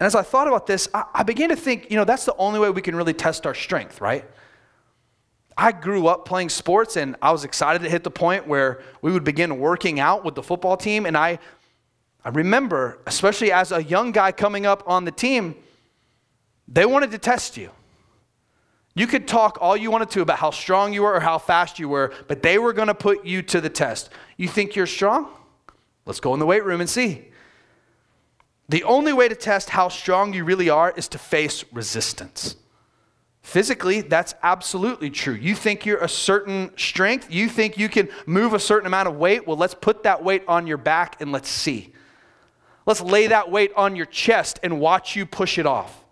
And 0.00 0.06
as 0.06 0.14
I 0.14 0.22
thought 0.22 0.48
about 0.48 0.66
this, 0.66 0.88
I, 0.94 1.04
I 1.14 1.22
began 1.22 1.50
to 1.50 1.56
think, 1.56 1.90
you 1.90 1.96
know, 1.96 2.04
that's 2.04 2.24
the 2.24 2.36
only 2.36 2.58
way 2.60 2.70
we 2.70 2.82
can 2.82 2.96
really 2.96 3.12
test 3.12 3.46
our 3.46 3.54
strength, 3.54 4.00
right? 4.00 4.24
I 5.56 5.70
grew 5.70 6.08
up 6.08 6.24
playing 6.24 6.48
sports 6.48 6.96
and 6.96 7.14
I 7.22 7.30
was 7.30 7.44
excited 7.44 7.82
to 7.82 7.90
hit 7.90 8.02
the 8.02 8.10
point 8.10 8.48
where 8.48 8.82
we 9.02 9.12
would 9.12 9.22
begin 9.22 9.58
working 9.58 10.00
out 10.00 10.24
with 10.24 10.34
the 10.34 10.42
football 10.42 10.76
team. 10.76 11.06
And 11.06 11.16
I 11.16 11.38
I 12.24 12.30
remember, 12.30 12.98
especially 13.06 13.52
as 13.52 13.70
a 13.70 13.82
young 13.82 14.12
guy 14.12 14.32
coming 14.32 14.64
up 14.64 14.82
on 14.86 15.04
the 15.04 15.10
team, 15.10 15.56
they 16.66 16.86
wanted 16.86 17.10
to 17.10 17.18
test 17.18 17.56
you. 17.56 17.70
You 18.94 19.06
could 19.06 19.26
talk 19.26 19.58
all 19.60 19.76
you 19.76 19.90
wanted 19.90 20.10
to 20.10 20.22
about 20.22 20.38
how 20.38 20.50
strong 20.50 20.92
you 20.92 21.02
were 21.02 21.14
or 21.14 21.20
how 21.20 21.38
fast 21.38 21.78
you 21.78 21.88
were, 21.88 22.12
but 22.28 22.42
they 22.42 22.58
were 22.58 22.72
going 22.72 22.88
to 22.88 22.94
put 22.94 23.26
you 23.26 23.42
to 23.42 23.60
the 23.60 23.68
test. 23.68 24.08
You 24.36 24.48
think 24.48 24.76
you're 24.76 24.86
strong? 24.86 25.28
Let's 26.06 26.20
go 26.20 26.32
in 26.32 26.40
the 26.40 26.46
weight 26.46 26.64
room 26.64 26.80
and 26.80 26.88
see. 26.88 27.28
The 28.68 28.84
only 28.84 29.12
way 29.12 29.28
to 29.28 29.34
test 29.34 29.70
how 29.70 29.88
strong 29.88 30.32
you 30.32 30.44
really 30.44 30.70
are 30.70 30.92
is 30.96 31.08
to 31.08 31.18
face 31.18 31.64
resistance. 31.72 32.56
Physically, 33.42 34.00
that's 34.00 34.34
absolutely 34.42 35.10
true. 35.10 35.34
You 35.34 35.54
think 35.54 35.84
you're 35.84 35.98
a 35.98 36.08
certain 36.08 36.70
strength, 36.78 37.30
you 37.30 37.48
think 37.48 37.76
you 37.76 37.90
can 37.90 38.08
move 38.24 38.54
a 38.54 38.58
certain 38.58 38.86
amount 38.86 39.08
of 39.08 39.16
weight. 39.16 39.46
Well, 39.46 39.58
let's 39.58 39.74
put 39.74 40.04
that 40.04 40.24
weight 40.24 40.44
on 40.48 40.66
your 40.66 40.78
back 40.78 41.20
and 41.20 41.30
let's 41.30 41.50
see. 41.50 41.92
Let's 42.86 43.00
lay 43.00 43.28
that 43.28 43.50
weight 43.50 43.72
on 43.76 43.96
your 43.96 44.06
chest 44.06 44.60
and 44.62 44.80
watch 44.80 45.16
you 45.16 45.26
push 45.26 45.58
it 45.58 45.66
off. 45.66 46.04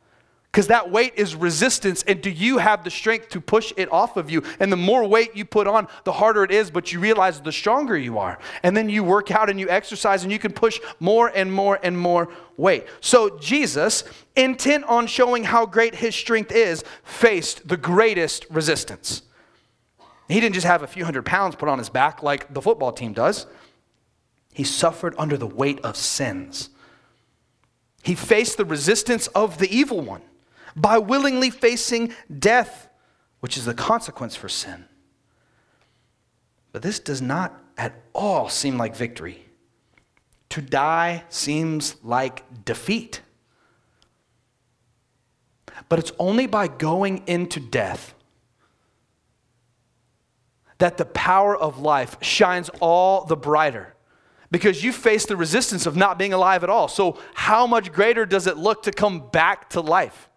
Because 0.52 0.66
that 0.66 0.90
weight 0.90 1.14
is 1.16 1.34
resistance, 1.34 2.02
and 2.06 2.20
do 2.20 2.28
you 2.28 2.58
have 2.58 2.84
the 2.84 2.90
strength 2.90 3.30
to 3.30 3.40
push 3.40 3.72
it 3.78 3.90
off 3.90 4.18
of 4.18 4.30
you? 4.30 4.42
And 4.60 4.70
the 4.70 4.76
more 4.76 5.06
weight 5.06 5.34
you 5.34 5.46
put 5.46 5.66
on, 5.66 5.88
the 6.04 6.12
harder 6.12 6.44
it 6.44 6.50
is, 6.50 6.70
but 6.70 6.92
you 6.92 7.00
realize 7.00 7.40
the 7.40 7.50
stronger 7.50 7.96
you 7.96 8.18
are. 8.18 8.38
And 8.62 8.76
then 8.76 8.90
you 8.90 9.02
work 9.02 9.30
out 9.30 9.48
and 9.48 9.58
you 9.58 9.70
exercise, 9.70 10.24
and 10.24 10.30
you 10.32 10.38
can 10.38 10.52
push 10.52 10.78
more 11.00 11.28
and 11.34 11.50
more 11.50 11.78
and 11.82 11.98
more 11.98 12.28
weight. 12.58 12.84
So, 13.00 13.38
Jesus, 13.38 14.04
intent 14.36 14.84
on 14.84 15.06
showing 15.06 15.44
how 15.44 15.64
great 15.64 15.94
his 15.94 16.14
strength 16.14 16.52
is, 16.52 16.84
faced 17.02 17.66
the 17.66 17.78
greatest 17.78 18.44
resistance. 18.50 19.22
He 20.28 20.38
didn't 20.38 20.54
just 20.54 20.66
have 20.66 20.82
a 20.82 20.86
few 20.86 21.06
hundred 21.06 21.24
pounds 21.24 21.54
put 21.54 21.70
on 21.70 21.78
his 21.78 21.88
back 21.88 22.22
like 22.22 22.52
the 22.52 22.60
football 22.60 22.92
team 22.92 23.14
does. 23.14 23.46
He 24.52 24.64
suffered 24.64 25.14
under 25.18 25.36
the 25.36 25.46
weight 25.46 25.80
of 25.80 25.96
sins. 25.96 26.68
He 28.02 28.14
faced 28.14 28.56
the 28.56 28.64
resistance 28.64 29.28
of 29.28 29.58
the 29.58 29.74
evil 29.74 30.00
one 30.00 30.22
by 30.76 30.98
willingly 30.98 31.50
facing 31.50 32.12
death, 32.38 32.88
which 33.40 33.56
is 33.56 33.64
the 33.64 33.74
consequence 33.74 34.36
for 34.36 34.48
sin. 34.48 34.86
But 36.72 36.82
this 36.82 36.98
does 36.98 37.22
not 37.22 37.62
at 37.78 38.02
all 38.12 38.48
seem 38.48 38.76
like 38.76 38.96
victory. 38.96 39.46
To 40.50 40.60
die 40.60 41.24
seems 41.28 41.96
like 42.02 42.64
defeat. 42.64 43.20
But 45.88 45.98
it's 45.98 46.12
only 46.18 46.46
by 46.46 46.68
going 46.68 47.22
into 47.26 47.60
death 47.60 48.14
that 50.78 50.98
the 50.98 51.04
power 51.04 51.56
of 51.56 51.78
life 51.78 52.16
shines 52.20 52.68
all 52.80 53.24
the 53.24 53.36
brighter 53.36 53.94
because 54.52 54.84
you 54.84 54.92
face 54.92 55.24
the 55.24 55.34
resistance 55.34 55.86
of 55.86 55.96
not 55.96 56.18
being 56.18 56.34
alive 56.34 56.62
at 56.62 56.70
all. 56.70 56.86
So, 56.86 57.18
how 57.34 57.66
much 57.66 57.90
greater 57.90 58.26
does 58.26 58.46
it 58.46 58.58
look 58.58 58.82
to 58.84 58.92
come 58.92 59.30
back 59.30 59.70
to 59.70 59.80
life? 59.80 60.28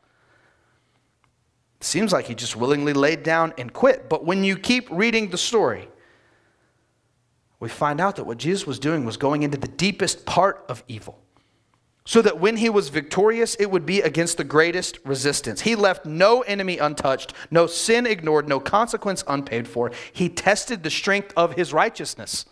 Seems 1.81 2.13
like 2.13 2.25
he 2.25 2.33
just 2.33 2.55
willingly 2.55 2.93
laid 2.93 3.23
down 3.23 3.53
and 3.57 3.71
quit. 3.71 4.09
But 4.09 4.25
when 4.25 4.43
you 4.43 4.57
keep 4.57 4.89
reading 4.89 5.29
the 5.29 5.37
story, 5.37 5.89
we 7.59 7.67
find 7.67 7.99
out 7.99 8.15
that 8.15 8.23
what 8.23 8.37
Jesus 8.37 8.65
was 8.65 8.79
doing 8.79 9.05
was 9.05 9.17
going 9.17 9.43
into 9.43 9.57
the 9.57 9.67
deepest 9.67 10.25
part 10.25 10.65
of 10.69 10.83
evil. 10.87 11.19
So 12.07 12.21
that 12.21 12.39
when 12.39 12.57
he 12.57 12.69
was 12.69 12.89
victorious, 12.89 13.55
it 13.55 13.69
would 13.69 13.85
be 13.85 13.99
against 13.99 14.37
the 14.37 14.43
greatest 14.43 14.99
resistance. 15.03 15.61
He 15.61 15.75
left 15.75 16.05
no 16.05 16.41
enemy 16.41 16.77
untouched, 16.77 17.33
no 17.51 17.67
sin 17.67 18.05
ignored, 18.05 18.47
no 18.47 18.59
consequence 18.59 19.23
unpaid 19.27 19.67
for. 19.67 19.91
He 20.13 20.29
tested 20.29 20.83
the 20.83 20.89
strength 20.89 21.33
of 21.35 21.55
his 21.55 21.73
righteousness. 21.73 22.45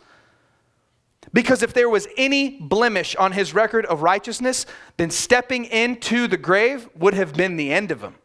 Because 1.31 1.63
if 1.63 1.73
there 1.73 1.89
was 1.89 2.07
any 2.17 2.59
blemish 2.59 3.15
on 3.15 3.31
his 3.31 3.53
record 3.53 3.85
of 3.85 4.01
righteousness, 4.01 4.65
then 4.97 5.09
stepping 5.09 5.65
into 5.65 6.27
the 6.27 6.37
grave 6.37 6.89
would 6.95 7.13
have 7.13 7.33
been 7.33 7.55
the 7.55 7.71
end 7.71 7.91
of 7.91 8.01
him. 8.01 8.15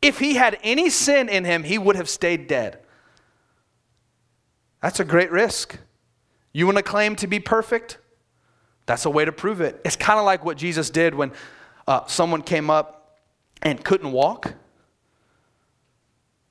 If 0.00 0.18
he 0.18 0.34
had 0.34 0.58
any 0.62 0.90
sin 0.90 1.28
in 1.28 1.44
him, 1.44 1.64
he 1.64 1.76
would 1.76 1.96
have 1.96 2.08
stayed 2.08 2.46
dead. 2.46 2.78
That's 4.80 5.00
a 5.00 5.04
great 5.04 5.30
risk. 5.30 5.78
You 6.52 6.66
want 6.66 6.78
to 6.78 6.82
claim 6.82 7.16
to 7.16 7.26
be 7.26 7.40
perfect? 7.40 7.98
That's 8.86 9.04
a 9.04 9.10
way 9.10 9.24
to 9.24 9.32
prove 9.32 9.60
it. 9.60 9.80
It's 9.84 9.96
kind 9.96 10.18
of 10.18 10.24
like 10.24 10.44
what 10.44 10.56
Jesus 10.56 10.88
did 10.88 11.14
when 11.14 11.32
uh, 11.86 12.06
someone 12.06 12.42
came 12.42 12.70
up 12.70 13.18
and 13.60 13.84
couldn't 13.84 14.12
walk 14.12 14.54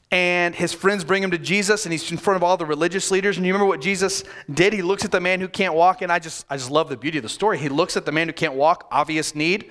and 0.10 0.56
his 0.56 0.74
friends 0.74 1.04
bring 1.04 1.22
him 1.22 1.32
to 1.32 1.38
Jesus 1.38 1.86
and 1.86 1.92
he's 1.92 2.10
in 2.12 2.18
front 2.18 2.38
of 2.38 2.44
all 2.44 2.56
the 2.56 2.66
religious 2.66 3.12
leaders 3.12 3.38
and 3.38 3.46
you 3.46 3.52
remember 3.52 3.68
what 3.68 3.82
Jesus 3.82 4.24
did? 4.52 4.72
He 4.72 4.82
looks 4.82 5.04
at 5.04 5.12
the 5.12 5.20
man 5.20 5.42
who 5.42 5.50
can't 5.50 5.74
walk 5.74 6.02
and 6.02 6.12
I 6.12 6.20
just 6.20 6.46
I 6.50 6.56
just 6.56 6.72
love 6.72 6.88
the 6.90 6.96
beauty 6.96 7.18
of 7.18 7.24
the 7.24 7.30
story. 7.30 7.58
He 7.58 7.68
looks 7.68 7.98
at 7.98 8.06
the 8.06 8.12
man 8.12 8.28
who 8.28 8.34
can't 8.34 8.54
walk 8.54 8.88
obvious 8.90 9.36
need 9.36 9.70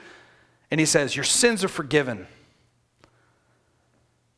and 0.70 0.78
he 0.78 0.86
says 0.86 1.16
your 1.16 1.24
sins 1.24 1.64
are 1.64 1.68
forgiven. 1.68 2.26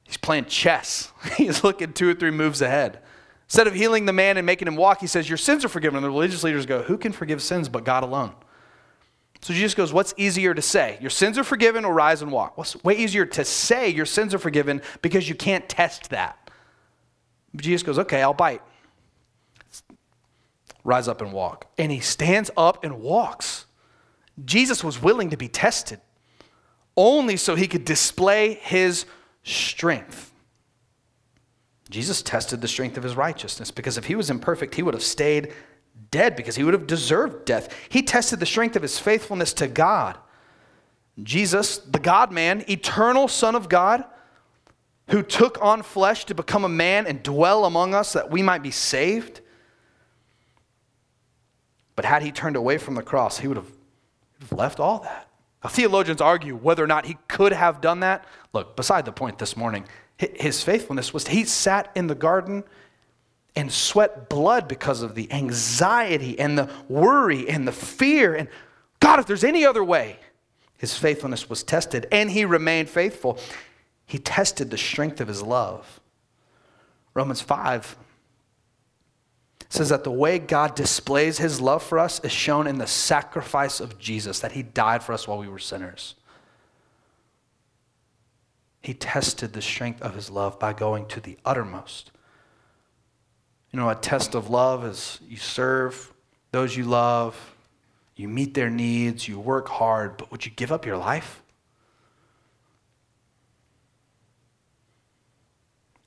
He's 0.05 0.17
playing 0.17 0.47
chess. 0.47 1.13
He's 1.37 1.65
looking 1.65 1.93
two 1.93 2.09
or 2.09 2.15
three 2.15 2.31
moves 2.31 2.63
ahead. 2.63 3.01
Instead 3.47 3.67
of 3.67 3.75
healing 3.75 4.07
the 4.07 4.13
man 4.13 4.37
and 4.37 4.47
making 4.47 4.69
him 4.69 4.77
walk 4.77 5.01
he 5.01 5.09
says 5.09 5.29
your 5.29 5.39
sins 5.39 5.65
are 5.65 5.69
forgiven. 5.69 5.97
And 5.97 6.05
the 6.05 6.11
religious 6.11 6.45
leaders 6.45 6.65
go 6.65 6.83
who 6.83 6.97
can 6.97 7.13
forgive 7.13 7.43
sins 7.43 7.69
but 7.69 7.85
God 7.85 8.05
alone 8.05 8.35
so 9.41 9.55
Jesus 9.55 9.75
goes, 9.75 9.93
What's 9.93 10.15
easier 10.17 10.55
to 10.55 10.63
say? 10.63 10.99
Your 11.01 11.11
sins 11.11 11.39
are 11.39 11.45
forgiven 11.45 11.85
or 11.85 11.95
rise 11.95 12.23
and 12.23 12.33
walk? 12.33 12.59
What's 12.59 12.83
way 12.83 12.97
easier 12.97 13.25
to 13.27 13.45
say 13.45 13.89
your 13.89 14.07
sins 14.07 14.35
are 14.35 14.39
forgiven 14.39 14.83
because 15.03 15.29
you 15.29 15.35
can't 15.35 15.69
test 15.69 16.11
that? 16.11 16.51
But 17.55 17.65
Jesus 17.65 17.83
goes, 17.85 17.99
Okay, 17.99 18.23
I'll 18.23 18.35
bite. 18.35 18.63
Rise 20.85 21.09
up 21.09 21.21
and 21.21 21.33
walk. 21.33 21.67
And 21.77 21.93
he 21.93 22.01
stands 22.01 22.51
up 22.57 22.85
and 22.85 23.01
walks. 23.01 23.67
Jesus 24.45 24.83
was 24.83 25.03
willing 25.03 25.31
to 25.31 25.37
be 25.37 25.49
tested 25.49 26.01
only 26.97 27.37
so 27.37 27.55
he 27.55 27.69
could 27.69 27.85
display 27.85 28.55
his 28.55 29.05
strength. 29.45 30.33
Jesus 31.91 32.23
tested 32.23 32.61
the 32.61 32.69
strength 32.69 32.97
of 32.97 33.03
his 33.03 33.17
righteousness 33.17 33.71
because 33.71 33.97
if 33.97 34.07
he 34.07 34.15
was 34.15 34.31
imperfect, 34.31 34.75
he 34.75 34.83
would 34.83 34.95
have 34.95 35.03
stayed 35.03 35.53
dead 36.11 36.37
because 36.37 36.57
he 36.57 36.65
would 36.65 36.75
have 36.75 36.87
deserved 36.87 37.45
death. 37.45 37.75
He 37.89 38.03
tested 38.03 38.41
the 38.41 38.47
strength 38.47 38.77
of 38.77 38.83
his 38.83 38.99
faithfulness 38.99 39.53
to 39.55 39.69
God. 39.69 40.19
Jesus, 41.23 41.79
the 41.79 41.99
God 41.99 42.31
man, 42.31 42.65
eternal 42.69 43.29
Son 43.29 43.55
of 43.55 43.69
God, 43.69 44.05
who 45.09 45.23
took 45.23 45.61
on 45.63 45.83
flesh 45.83 46.25
to 46.27 46.35
become 46.35 46.65
a 46.65 46.69
man 46.69 47.07
and 47.07 47.23
dwell 47.23 47.65
among 47.65 47.95
us 47.95 48.13
that 48.13 48.31
we 48.31 48.43
might 48.43 48.63
be 48.63 48.71
saved. 48.71 49.41
But 51.97 52.05
had 52.05 52.23
he 52.23 52.31
turned 52.31 52.57
away 52.57 52.79
from 52.79 52.95
the 52.95 53.03
cross, 53.03 53.39
he 53.39 53.49
would 53.49 53.57
have, 53.57 53.73
left 54.53 54.79
all 54.79 55.01
that. 55.01 55.29
Now, 55.65 55.71
theologians 55.71 56.21
argue 56.21 56.55
whether 56.55 56.85
or 56.85 56.87
not 56.87 57.07
he 57.07 57.19
could 57.27 57.53
have 57.53 57.81
done 57.81 58.01
that. 58.01 58.25
Look, 58.53 58.77
beside 58.77 59.05
the 59.05 59.11
point 59.11 59.39
this 59.39 59.57
morning, 59.57 59.85
his 60.17 60.63
faithfulness 60.63 61.13
was 61.13 61.27
he 61.27 61.45
sat 61.45 61.91
in 61.97 62.07
the 62.07 62.15
garden 62.15 62.63
and 63.59 63.73
sweat 63.73 64.29
blood 64.29 64.69
because 64.69 65.03
of 65.03 65.17
the 65.17 65.31
anxiety 65.33 66.39
and 66.39 66.57
the 66.57 66.71
worry 66.89 67.49
and 67.49 67.67
the 67.67 67.73
fear. 67.73 68.35
And 68.35 68.49
God, 69.01 69.19
if 69.19 69.27
there's 69.27 69.43
any 69.43 69.67
other 69.67 69.83
way, 69.83 70.19
his 70.79 70.97
faithfulness 70.97 71.51
was 71.51 71.65
tested 71.65 72.07
and 72.13 72.31
he 72.31 72.45
remained 72.45 72.89
faithful. 72.89 73.37
He 74.07 74.19
tested 74.19 74.71
the 74.71 74.79
strength 74.79 75.21
of 75.21 75.27
his 75.27 75.43
love. 75.43 76.01
Romans 77.15 77.41
5 77.41 77.97
says 79.69 79.89
that 79.89 80.05
the 80.05 80.13
way 80.13 80.39
God 80.39 80.77
displays 80.77 81.39
his 81.39 81.61
love 81.61 81.83
for 81.83 81.99
us 81.99 82.21
is 82.21 82.33
shown 82.33 82.69
in 82.69 82.79
the 82.79 82.87
sacrifice 82.87 83.81
of 83.81 83.99
Jesus, 83.99 84.39
that 84.39 84.53
he 84.53 84.63
died 84.63 85.03
for 85.03 85.13
us 85.13 85.27
while 85.27 85.39
we 85.39 85.49
were 85.49 85.59
sinners. 85.59 86.15
He 88.81 88.95
tested 88.95 89.53
the 89.53 89.61
strength 89.61 90.01
of 90.01 90.15
his 90.15 90.31
love 90.31 90.61
by 90.61 90.73
going 90.73 91.07
to 91.09 91.21
the 91.21 91.37
uttermost. 91.45 92.13
You 93.73 93.79
know, 93.79 93.91
a 93.91 93.95
test 93.95 94.35
of 94.35 94.51
love 94.51 94.85
is 94.85 95.21
you 95.29 95.37
serve 95.37 96.13
those 96.51 96.77
you 96.77 96.85
love, 96.85 97.55
you 98.17 98.29
meet 98.29 98.55
their 98.55 98.71
needs, 98.71 99.29
you 99.29 99.39
work 99.39 99.69
hard, 99.69 100.17
but 100.17 100.31
would 100.31 100.45
you 100.45 100.53
give 100.53 100.73
up 100.73 100.87
your 100.87 100.97
life? 100.97 101.43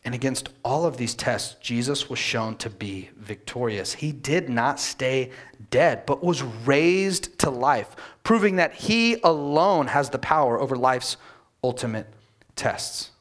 And 0.03 0.15
against 0.15 0.49
all 0.65 0.85
of 0.85 0.97
these 0.97 1.13
tests, 1.13 1.55
Jesus 1.61 2.09
was 2.09 2.17
shown 2.17 2.55
to 2.57 2.71
be 2.71 3.11
victorious. 3.15 3.93
He 3.93 4.11
did 4.11 4.49
not 4.49 4.79
stay 4.79 5.29
dead, 5.69 6.07
but 6.07 6.23
was 6.23 6.41
raised 6.41 7.37
to 7.39 7.51
life, 7.51 7.95
proving 8.23 8.55
that 8.55 8.73
he 8.73 9.21
alone 9.23 9.87
has 9.87 10.09
the 10.09 10.17
power 10.17 10.59
over 10.59 10.75
life's 10.75 11.17
ultimate 11.63 12.07
tests. 12.55 13.11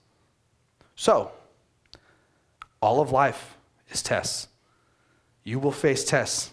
So, 0.96 1.32
all 2.80 3.00
of 3.00 3.12
life 3.12 3.58
is 3.90 4.02
tests. 4.02 4.48
You 5.44 5.58
will 5.58 5.72
face 5.72 6.04
tests 6.04 6.52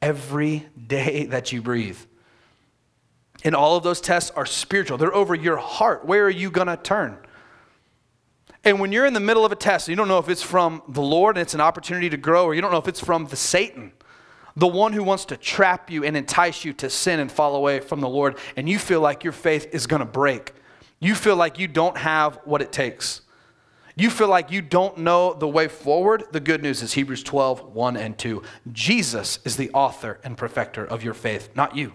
every 0.00 0.66
day 0.86 1.26
that 1.26 1.52
you 1.52 1.62
breathe. 1.62 1.98
And 3.44 3.54
all 3.54 3.76
of 3.76 3.82
those 3.82 4.00
tests 4.00 4.30
are 4.36 4.46
spiritual, 4.46 4.98
they're 4.98 5.14
over 5.14 5.34
your 5.34 5.56
heart. 5.56 6.04
Where 6.04 6.26
are 6.26 6.30
you 6.30 6.50
going 6.50 6.68
to 6.68 6.76
turn? 6.76 7.18
And 8.64 8.78
when 8.78 8.92
you're 8.92 9.06
in 9.06 9.14
the 9.14 9.20
middle 9.20 9.44
of 9.44 9.50
a 9.50 9.56
test, 9.56 9.88
you 9.88 9.96
don't 9.96 10.06
know 10.06 10.18
if 10.18 10.28
it's 10.28 10.42
from 10.42 10.82
the 10.88 11.02
Lord 11.02 11.36
and 11.36 11.42
it's 11.42 11.54
an 11.54 11.60
opportunity 11.60 12.08
to 12.10 12.16
grow, 12.16 12.44
or 12.44 12.54
you 12.54 12.60
don't 12.60 12.70
know 12.70 12.78
if 12.78 12.86
it's 12.86 13.00
from 13.00 13.26
the 13.26 13.36
Satan, 13.36 13.92
the 14.54 14.68
one 14.68 14.92
who 14.92 15.02
wants 15.02 15.24
to 15.26 15.36
trap 15.36 15.90
you 15.90 16.04
and 16.04 16.16
entice 16.16 16.64
you 16.64 16.72
to 16.74 16.88
sin 16.88 17.18
and 17.18 17.32
fall 17.32 17.56
away 17.56 17.80
from 17.80 18.00
the 18.00 18.08
Lord, 18.08 18.38
and 18.56 18.68
you 18.68 18.78
feel 18.78 19.00
like 19.00 19.24
your 19.24 19.32
faith 19.32 19.68
is 19.72 19.86
going 19.88 20.00
to 20.00 20.06
break. 20.06 20.52
You 21.00 21.16
feel 21.16 21.34
like 21.34 21.58
you 21.58 21.66
don't 21.66 21.96
have 21.96 22.38
what 22.44 22.62
it 22.62 22.70
takes. 22.70 23.22
You 23.94 24.10
feel 24.10 24.28
like 24.28 24.50
you 24.50 24.62
don't 24.62 24.98
know 24.98 25.34
the 25.34 25.48
way 25.48 25.68
forward. 25.68 26.24
The 26.32 26.40
good 26.40 26.62
news 26.62 26.82
is 26.82 26.94
Hebrews 26.94 27.22
12, 27.22 27.74
1 27.74 27.96
and 27.96 28.16
2. 28.16 28.42
Jesus 28.72 29.38
is 29.44 29.56
the 29.56 29.70
author 29.70 30.18
and 30.24 30.36
perfecter 30.36 30.84
of 30.84 31.04
your 31.04 31.14
faith, 31.14 31.50
not 31.54 31.76
you. 31.76 31.92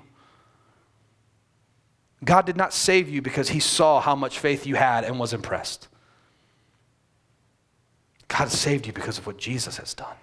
God 2.24 2.46
did 2.46 2.58
not 2.58 2.74
save 2.74 3.10
you 3.10 3.22
because 3.22 3.50
he 3.50 3.60
saw 3.60 4.00
how 4.00 4.16
much 4.16 4.40
faith 4.40 4.66
you 4.66 4.76
had 4.76 5.04
and 5.04 5.20
was 5.20 5.34
impressed. 5.34 5.88
God 8.28 8.50
saved 8.50 8.88
you 8.88 8.94
because 8.94 9.18
of 9.18 9.26
what 9.26 9.38
Jesus 9.38 9.78
has 9.78 9.94
done. 9.94 10.16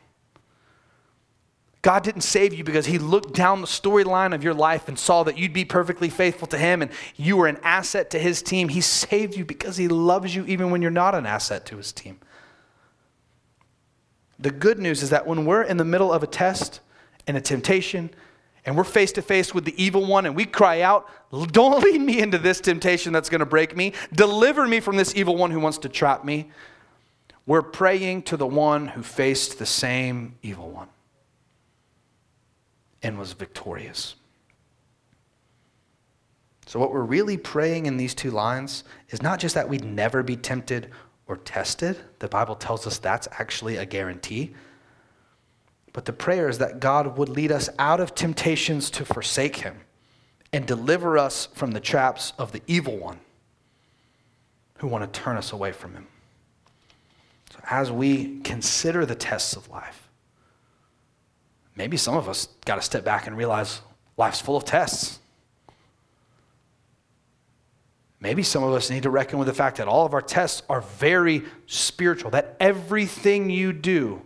God 1.85 2.03
didn't 2.03 2.23
save 2.23 2.55
you 2.55 2.65
because 2.65 2.87
he 2.87 2.97
looked 2.97 3.35
down 3.35 3.61
the 3.61 3.67
storyline 3.67 4.35
of 4.35 4.43
your 4.43 4.55
life 4.55 4.89
and 4.89 4.99
saw 4.99 5.23
that 5.25 5.37
you'd 5.37 5.53
be 5.53 5.67
perfectly 5.67 6.09
faithful 6.09 6.49
to 6.49 6.57
him 6.57 6.81
and 6.81 6.91
you 7.15 7.37
were 7.37 7.47
an 7.47 7.59
asset 7.63 8.09
to 8.13 8.19
his 8.19 8.41
team. 8.41 8.71
He 8.71 8.81
saved 8.81 9.37
you 9.37 9.45
because 9.45 9.77
he 9.77 9.87
loves 9.87 10.35
you 10.35 10.47
even 10.47 10.71
when 10.71 10.81
you're 10.81 10.91
not 10.91 11.15
an 11.15 11.27
asset 11.27 11.67
to 11.67 11.77
his 11.77 11.93
team. 11.93 12.21
The 14.39 14.51
good 14.51 14.79
news 14.79 15.03
is 15.03 15.11
that 15.11 15.27
when 15.27 15.45
we're 15.45 15.63
in 15.63 15.77
the 15.77 15.85
middle 15.85 16.11
of 16.11 16.23
a 16.23 16.27
test 16.27 16.81
and 17.27 17.37
a 17.37 17.41
temptation 17.43 18.09
and 18.65 18.79
we're 18.79 18.85
face 18.85 19.13
to 19.13 19.23
face 19.23 19.53
with 19.53 19.67
the 19.67 19.83
evil 19.83 20.07
one 20.07 20.25
and 20.25 20.35
we 20.35 20.47
cry 20.47 20.81
out, 20.81 21.07
Don't 21.53 21.85
lead 21.85 22.01
me 22.01 22.19
into 22.19 22.39
this 22.39 22.63
temptation 22.63 23.13
that's 23.13 23.29
going 23.29 23.41
to 23.41 23.47
break 23.47 23.77
me. 23.77 23.93
Deliver 24.15 24.67
me 24.67 24.81
from 24.81 24.97
this 24.97 25.15
evil 25.15 25.37
one 25.37 25.51
who 25.51 25.61
wants 25.61 25.77
to 25.79 25.91
trap 25.91 26.25
me. 26.25 26.51
We're 27.45 27.61
praying 27.61 28.23
to 28.23 28.39
the 28.39 28.47
one 28.47 28.89
who 28.89 29.03
faced 29.03 29.59
the 29.59 29.67
same 29.67 30.37
evil 30.43 30.71
one 30.71 30.89
and 33.05 33.19
was 33.19 33.33
victorious. 33.35 34.17
So, 36.67 36.81
what 36.81 36.93
we're 36.93 37.03
really 37.03 37.37
praying 37.37 37.87
in 37.87 37.99
these 37.99 38.15
two 38.15 38.31
lines 38.31 38.85
is 39.11 39.23
not 39.23 39.39
just 39.39 39.55
that 39.55 39.69
we'd 39.69 39.85
never 39.85 40.23
be 40.23 40.37
tempted 40.37 40.91
or 41.27 41.37
tested, 41.37 41.99
the 42.19 42.29
Bible 42.29 42.55
tells 42.55 42.87
us 42.87 42.99
that's 42.99 43.29
actually 43.33 43.77
a 43.77 43.87
guarantee. 43.87 44.55
But 45.93 46.07
the 46.07 46.13
prayer 46.13 46.49
is 46.49 46.59
that 46.59 46.81
God 46.81 47.17
would 47.19 47.29
lead 47.29 47.53
us 47.53 47.69
out 47.79 48.01
of 48.01 48.15
temptations 48.15 48.91
to 48.91 49.05
forsake 49.05 49.57
Him 49.57 49.81
and 50.53 50.67
deliver 50.67 51.19
us 51.19 51.47
from 51.55 51.73
the 51.73 51.81
traps 51.81 52.33
of 52.39 52.53
the 52.53 52.63
evil 52.67 52.97
one 52.97 53.21
who 54.79 54.89
want 54.89 55.13
to 55.13 55.21
turn 55.21 55.37
us 55.37 55.53
away 55.53 55.73
from 55.73 55.93
Him. 55.93 56.07
So, 57.53 57.61
as 57.71 57.93
we 57.93 58.41
consider 58.41 59.05
the 59.05 59.15
tests 59.15 59.55
of 59.55 59.69
life, 59.69 60.04
maybe 61.77 61.97
some 61.97 62.17
of 62.17 62.29
us 62.29 62.49
got 62.65 62.77
to 62.77 62.83
step 62.83 63.05
back 63.05 63.27
and 63.27 63.37
realize 63.37 63.81
life's 64.17 64.41
full 64.41 64.57
of 64.57 64.65
tests. 64.65 65.19
Maybe 68.21 68.43
some 68.43 68.63
of 68.63 68.73
us 68.73 68.89
need 68.89 69.03
to 69.03 69.11
reckon 69.11 69.39
with 69.39 69.49
the 69.49 69.55
fact 69.55 69.77
that 69.77 69.87
all 69.87 70.07
of 70.07 70.15
our 70.15 70.23
tests 70.23 70.63
are 70.71 70.81
very 70.81 71.43
spiritual, 71.67 72.31
that 72.31 72.57
everything 72.59 73.51
you 73.51 73.73
do 73.73 74.23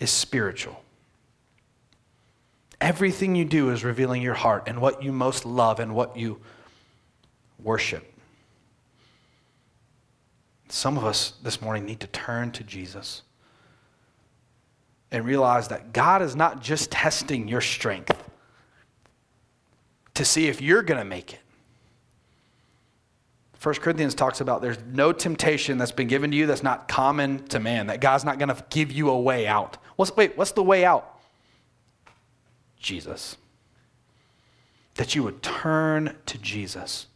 is 0.00 0.10
spiritual. 0.10 0.82
Everything 2.80 3.36
you 3.36 3.44
do 3.44 3.70
is 3.70 3.84
revealing 3.84 4.22
your 4.22 4.34
heart 4.34 4.64
and 4.66 4.80
what 4.80 5.02
you 5.02 5.12
most 5.12 5.46
love 5.46 5.78
and 5.78 5.94
what 5.94 6.16
you 6.16 6.40
worship. 7.62 8.12
Some 10.68 10.98
of 10.98 11.04
us 11.04 11.34
this 11.42 11.62
morning 11.62 11.86
need 11.86 12.00
to 12.00 12.06
turn 12.08 12.50
to 12.52 12.64
Jesus 12.64 13.22
and 15.10 15.24
realize 15.24 15.68
that 15.68 15.92
God 15.92 16.22
is 16.22 16.34
not 16.34 16.60
just 16.60 16.90
testing 16.90 17.48
your 17.48 17.60
strength 17.60 18.22
to 20.14 20.24
see 20.24 20.48
if 20.48 20.60
you're 20.60 20.82
going 20.82 20.98
to 20.98 21.04
make 21.04 21.34
it. 21.34 21.40
1 23.62 23.74
Corinthians 23.76 24.14
talks 24.14 24.40
about 24.40 24.62
there's 24.62 24.78
no 24.92 25.12
temptation 25.12 25.78
that's 25.78 25.92
been 25.92 26.08
given 26.08 26.30
to 26.30 26.36
you 26.36 26.46
that's 26.46 26.62
not 26.62 26.88
common 26.88 27.44
to 27.48 27.58
man, 27.58 27.88
that 27.88 28.00
God's 28.00 28.24
not 28.24 28.38
going 28.38 28.48
to 28.48 28.64
give 28.70 28.92
you 28.92 29.10
a 29.10 29.20
way 29.20 29.46
out. 29.46 29.78
What's, 29.96 30.14
wait, 30.16 30.36
what's 30.36 30.52
the 30.52 30.62
way 30.62 30.84
out? 30.84 31.18
Jesus. 32.78 33.36
That 34.94 35.14
you 35.14 35.22
would 35.22 35.42
turn 35.42 36.16
to 36.26 36.38
Jesus 36.38 37.06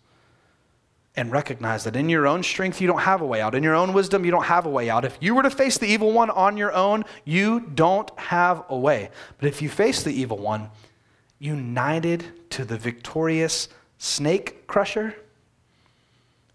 and 1.17 1.33
recognize 1.33 1.85
that 1.85 1.97
in 1.97 2.09
your 2.09 2.27
own 2.27 2.43
strength, 2.43 2.81
you 2.81 2.87
don't 2.87 3.01
have 3.01 3.21
a 3.21 3.27
way 3.27 3.41
out. 3.41 3.55
In 3.55 3.63
your 3.63 3.75
own 3.75 3.93
wisdom, 3.93 4.25
you 4.25 4.31
don't 4.31 4.45
have 4.45 4.65
a 4.65 4.71
way 4.71 4.89
out. 4.89 5.05
If 5.05 5.19
you 5.21 5.35
were 5.35 5.43
to 5.43 5.51
face 5.51 5.77
the 5.77 5.87
evil 5.87 6.13
one 6.13 6.31
on 6.31 6.57
your 6.57 6.73
own, 6.73 7.05
you 7.25 7.61
don't 7.61 8.11
have 8.19 8.65
a 8.69 8.79
way. 8.79 9.11
But 9.39 9.49
if 9.49 9.61
you 9.61 9.69
face 9.69 10.03
the 10.03 10.13
evil 10.13 10.39
one, 10.39 10.71
united 11.39 12.51
to 12.51 12.65
the 12.65 12.79
victorious 12.79 13.69
snake 13.99 14.67
crusher, 14.67 15.17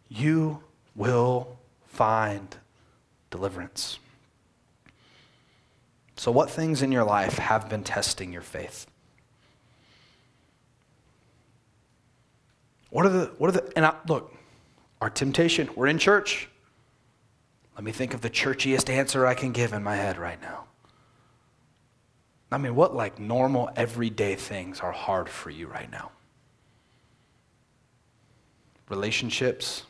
you 0.07 0.63
will 0.95 1.57
find 1.87 2.55
deliverance. 3.29 3.99
So, 6.15 6.31
what 6.31 6.49
things 6.49 6.81
in 6.81 6.91
your 6.91 7.03
life 7.03 7.37
have 7.37 7.69
been 7.69 7.83
testing 7.83 8.31
your 8.31 8.41
faith? 8.41 8.87
What 12.89 13.05
are 13.05 13.09
the, 13.09 13.25
what 13.37 13.49
are 13.49 13.51
the, 13.51 13.73
and 13.75 13.85
I, 13.85 13.93
look, 14.07 14.33
our 15.01 15.09
temptation, 15.09 15.69
we're 15.75 15.87
in 15.87 15.99
church. 15.99 16.49
Let 17.75 17.83
me 17.83 17.91
think 17.91 18.13
of 18.13 18.21
the 18.21 18.29
churchiest 18.29 18.89
answer 18.89 19.25
I 19.25 19.33
can 19.33 19.51
give 19.51 19.73
in 19.73 19.83
my 19.83 19.95
head 19.95 20.17
right 20.17 20.41
now. 20.41 20.65
I 22.51 22.57
mean, 22.57 22.75
what 22.75 22.95
like 22.95 23.19
normal, 23.19 23.69
everyday 23.75 24.35
things 24.35 24.79
are 24.79 24.93
hard 24.93 25.27
for 25.27 25.49
you 25.49 25.67
right 25.67 25.91
now? 25.91 26.11
Relationships. 28.87 29.83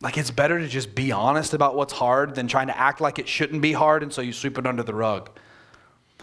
Like, 0.00 0.18
it's 0.18 0.30
better 0.30 0.58
to 0.58 0.68
just 0.68 0.94
be 0.94 1.12
honest 1.12 1.54
about 1.54 1.76
what's 1.76 1.94
hard 1.94 2.34
than 2.34 2.46
trying 2.46 2.66
to 2.66 2.78
act 2.78 3.00
like 3.00 3.18
it 3.18 3.26
shouldn't 3.26 3.62
be 3.62 3.72
hard 3.72 4.02
and 4.02 4.12
so 4.12 4.20
you 4.20 4.34
sweep 4.34 4.58
it 4.58 4.66
under 4.66 4.82
the 4.82 4.92
rug. 4.92 5.30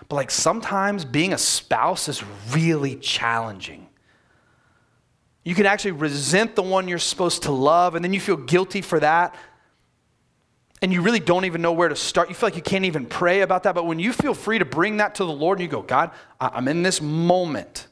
But, 0.08 0.16
like, 0.16 0.30
sometimes 0.30 1.04
being 1.04 1.34
a 1.34 1.38
spouse 1.38 2.08
is 2.08 2.24
really 2.52 2.98
challenging. 2.98 3.88
You 5.44 5.56
can 5.56 5.66
actually 5.66 5.92
resent 5.92 6.56
the 6.56 6.62
one 6.62 6.88
you're 6.88 7.00
supposed 7.00 7.44
to 7.44 7.52
love, 7.52 7.96
and 7.96 8.06
then 8.06 8.14
you 8.14 8.20
feel 8.20 8.38
guilty 8.38 8.82
for 8.82 9.00
that. 9.00 9.36
And 10.84 10.92
you 10.92 11.02
really 11.02 11.20
don't 11.20 11.46
even 11.46 11.62
know 11.62 11.74
where 11.74 11.90
to 11.90 11.96
start. 11.96 12.30
You 12.30 12.36
feel 12.36 12.48
like 12.48 12.56
you 12.56 12.62
can't 12.62 12.86
even 12.86 13.06
pray 13.06 13.42
about 13.42 13.64
that. 13.64 13.76
But 13.76 13.86
when 13.86 14.00
you 14.00 14.14
feel 14.14 14.34
free 14.34 14.58
to 14.60 14.66
bring 14.66 14.98
that 14.98 15.16
to 15.16 15.26
the 15.26 15.32
Lord 15.32 15.60
and 15.60 15.64
you 15.64 15.70
go, 15.70 15.84
God, 15.84 16.10
I'm 16.40 16.68
in 16.68 16.82
this 16.82 17.02
moment, 17.02 17.88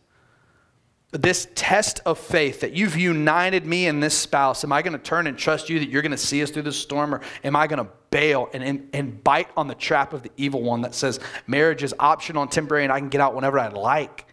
this 1.12 1.48
test 1.54 2.02
of 2.06 2.18
faith 2.18 2.62
that 2.62 2.74
you've 2.74 2.98
united 2.98 3.66
me 3.68 3.86
and 3.86 4.02
this 4.02 4.18
spouse. 4.18 4.64
Am 4.64 4.72
I 4.72 4.82
going 4.82 4.94
to 4.94 5.00
turn 5.00 5.28
and 5.28 5.38
trust 5.38 5.70
you 5.70 5.78
that 5.80 5.90
you're 5.90 6.02
going 6.02 6.12
to 6.12 6.18
see 6.18 6.42
us 6.42 6.50
through 6.50 6.64
this 6.64 6.78
storm? 6.78 7.14
Or 7.14 7.22
am 7.44 7.56
I 7.56 7.68
going 7.68 7.84
to 7.84 7.92
bail 8.10 8.50
and, 8.54 8.64
and, 8.64 8.90
and 8.92 9.24
bite 9.24 9.50
on 9.56 9.68
the 9.68 9.76
trap 9.76 10.14
of 10.14 10.24
the 10.24 10.32
evil 10.36 10.64
one 10.64 10.82
that 10.82 10.96
says 10.96 11.20
marriage 11.46 11.84
is 11.84 11.94
optional 12.00 12.42
and 12.42 12.52
temporary 12.52 12.86
and 12.86 12.94
I 12.94 13.00
can 13.00 13.10
get 13.10 13.22
out 13.22 13.36
whenever 13.36 13.60
I 13.60 13.68
like? 13.68 14.26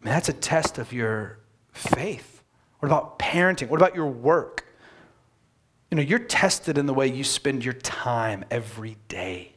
I 0.00 0.06
mean, 0.06 0.14
that's 0.14 0.30
a 0.30 0.34
test 0.34 0.78
of 0.78 0.90
your 0.90 1.38
faith? 1.74 2.42
What 2.78 2.88
about 2.88 3.18
parenting? 3.18 3.68
What 3.68 3.80
about 3.80 3.94
your 3.94 4.06
work? 4.06 4.66
You 5.90 5.96
know, 5.96 6.02
you're 6.02 6.18
tested 6.18 6.78
in 6.78 6.86
the 6.86 6.94
way 6.94 7.06
you 7.06 7.24
spend 7.24 7.64
your 7.64 7.74
time 7.74 8.44
every 8.50 8.96
day. 9.08 9.52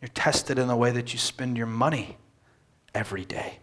You're 0.00 0.08
tested 0.08 0.58
in 0.58 0.68
the 0.68 0.76
way 0.76 0.90
that 0.90 1.12
you 1.12 1.18
spend 1.18 1.56
your 1.56 1.66
money 1.66 2.16
every 2.94 3.24
day. 3.24 3.58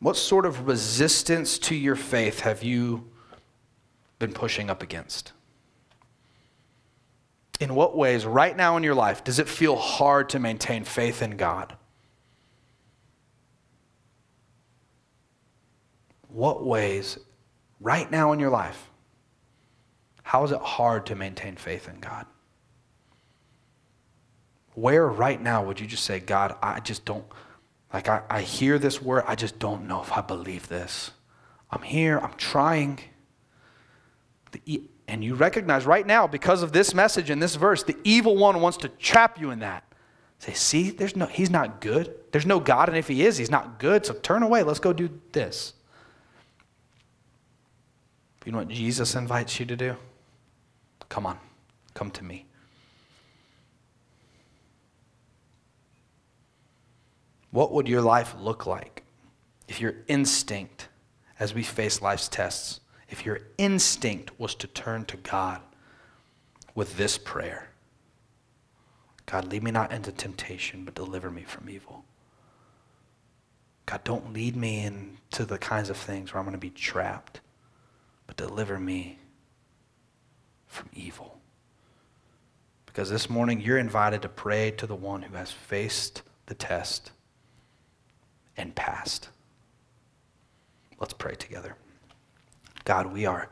What 0.00 0.16
sort 0.16 0.46
of 0.46 0.66
resistance 0.66 1.58
to 1.60 1.74
your 1.74 1.96
faith 1.96 2.40
have 2.40 2.62
you 2.62 3.08
been 4.18 4.32
pushing 4.32 4.70
up 4.70 4.82
against? 4.82 5.32
In 7.58 7.74
what 7.74 7.96
ways, 7.96 8.26
right 8.26 8.54
now 8.54 8.76
in 8.76 8.82
your 8.82 8.94
life, 8.94 9.24
does 9.24 9.38
it 9.38 9.48
feel 9.48 9.76
hard 9.76 10.28
to 10.30 10.38
maintain 10.38 10.84
faith 10.84 11.22
in 11.22 11.36
God? 11.36 11.76
What 16.36 16.66
ways, 16.66 17.18
right 17.80 18.10
now 18.10 18.32
in 18.32 18.40
your 18.40 18.50
life, 18.50 18.90
how 20.22 20.44
is 20.44 20.52
it 20.52 20.60
hard 20.60 21.06
to 21.06 21.14
maintain 21.14 21.56
faith 21.56 21.88
in 21.88 21.98
God? 21.98 22.26
Where 24.74 25.08
right 25.08 25.40
now 25.40 25.64
would 25.64 25.80
you 25.80 25.86
just 25.86 26.04
say, 26.04 26.20
God, 26.20 26.54
I 26.62 26.80
just 26.80 27.06
don't, 27.06 27.24
like, 27.90 28.10
I, 28.10 28.20
I 28.28 28.42
hear 28.42 28.78
this 28.78 29.00
word, 29.00 29.24
I 29.26 29.34
just 29.34 29.58
don't 29.58 29.88
know 29.88 30.02
if 30.02 30.12
I 30.12 30.20
believe 30.20 30.68
this. 30.68 31.10
I'm 31.70 31.80
here, 31.80 32.18
I'm 32.18 32.34
trying. 32.34 33.00
And 35.08 35.24
you 35.24 35.36
recognize 35.36 35.86
right 35.86 36.06
now, 36.06 36.26
because 36.26 36.62
of 36.62 36.70
this 36.70 36.92
message 36.92 37.30
and 37.30 37.42
this 37.42 37.54
verse, 37.54 37.82
the 37.82 37.96
evil 38.04 38.36
one 38.36 38.60
wants 38.60 38.76
to 38.78 38.90
trap 38.90 39.40
you 39.40 39.52
in 39.52 39.60
that. 39.60 39.84
Say, 40.40 40.52
see, 40.52 40.90
there's 40.90 41.16
no, 41.16 41.24
he's 41.24 41.48
not 41.48 41.80
good. 41.80 42.14
There's 42.30 42.44
no 42.44 42.60
God, 42.60 42.90
and 42.90 42.98
if 42.98 43.08
he 43.08 43.24
is, 43.24 43.38
he's 43.38 43.50
not 43.50 43.78
good. 43.78 44.04
So 44.04 44.12
turn 44.12 44.42
away. 44.42 44.64
Let's 44.64 44.80
go 44.80 44.92
do 44.92 45.08
this. 45.32 45.72
You 48.46 48.52
know 48.52 48.58
what 48.58 48.68
Jesus 48.68 49.14
invites 49.14 49.60
you 49.60 49.66
to 49.66 49.76
do? 49.76 49.96
Come 51.10 51.26
on, 51.26 51.38
come 51.92 52.10
to 52.12 52.24
me. 52.24 52.46
What 57.50 57.72
would 57.72 57.88
your 57.88 58.02
life 58.02 58.34
look 58.38 58.64
like 58.64 59.02
if 59.68 59.80
your 59.80 59.96
instinct, 60.08 60.88
as 61.40 61.54
we 61.54 61.62
face 61.62 62.00
life's 62.00 62.28
tests, 62.28 62.80
if 63.08 63.26
your 63.26 63.40
instinct 63.58 64.38
was 64.38 64.54
to 64.54 64.66
turn 64.66 65.04
to 65.06 65.16
God 65.18 65.60
with 66.74 66.96
this 66.96 67.18
prayer 67.18 67.70
God, 69.26 69.50
lead 69.50 69.64
me 69.64 69.72
not 69.72 69.90
into 69.90 70.12
temptation, 70.12 70.84
but 70.84 70.94
deliver 70.94 71.32
me 71.32 71.42
from 71.42 71.68
evil. 71.68 72.04
God, 73.84 74.04
don't 74.04 74.32
lead 74.32 74.54
me 74.54 74.84
into 74.84 75.44
the 75.44 75.58
kinds 75.58 75.90
of 75.90 75.96
things 75.96 76.32
where 76.32 76.38
I'm 76.38 76.46
going 76.46 76.52
to 76.52 76.58
be 76.58 76.70
trapped, 76.70 77.40
but 78.26 78.36
deliver 78.36 78.78
me 78.78 79.18
from 80.66 80.88
evil. 80.94 81.38
Because 82.86 83.10
this 83.10 83.28
morning 83.28 83.60
you're 83.60 83.78
invited 83.78 84.22
to 84.22 84.28
pray 84.28 84.70
to 84.72 84.86
the 84.86 84.94
one 84.94 85.22
who 85.22 85.36
has 85.36 85.52
faced 85.52 86.22
the 86.46 86.54
test 86.54 87.10
and 88.56 88.74
passed. 88.74 89.28
Let's 90.98 91.12
pray 91.12 91.34
together. 91.34 91.76
God, 92.84 93.12
we 93.12 93.26
are 93.26 93.50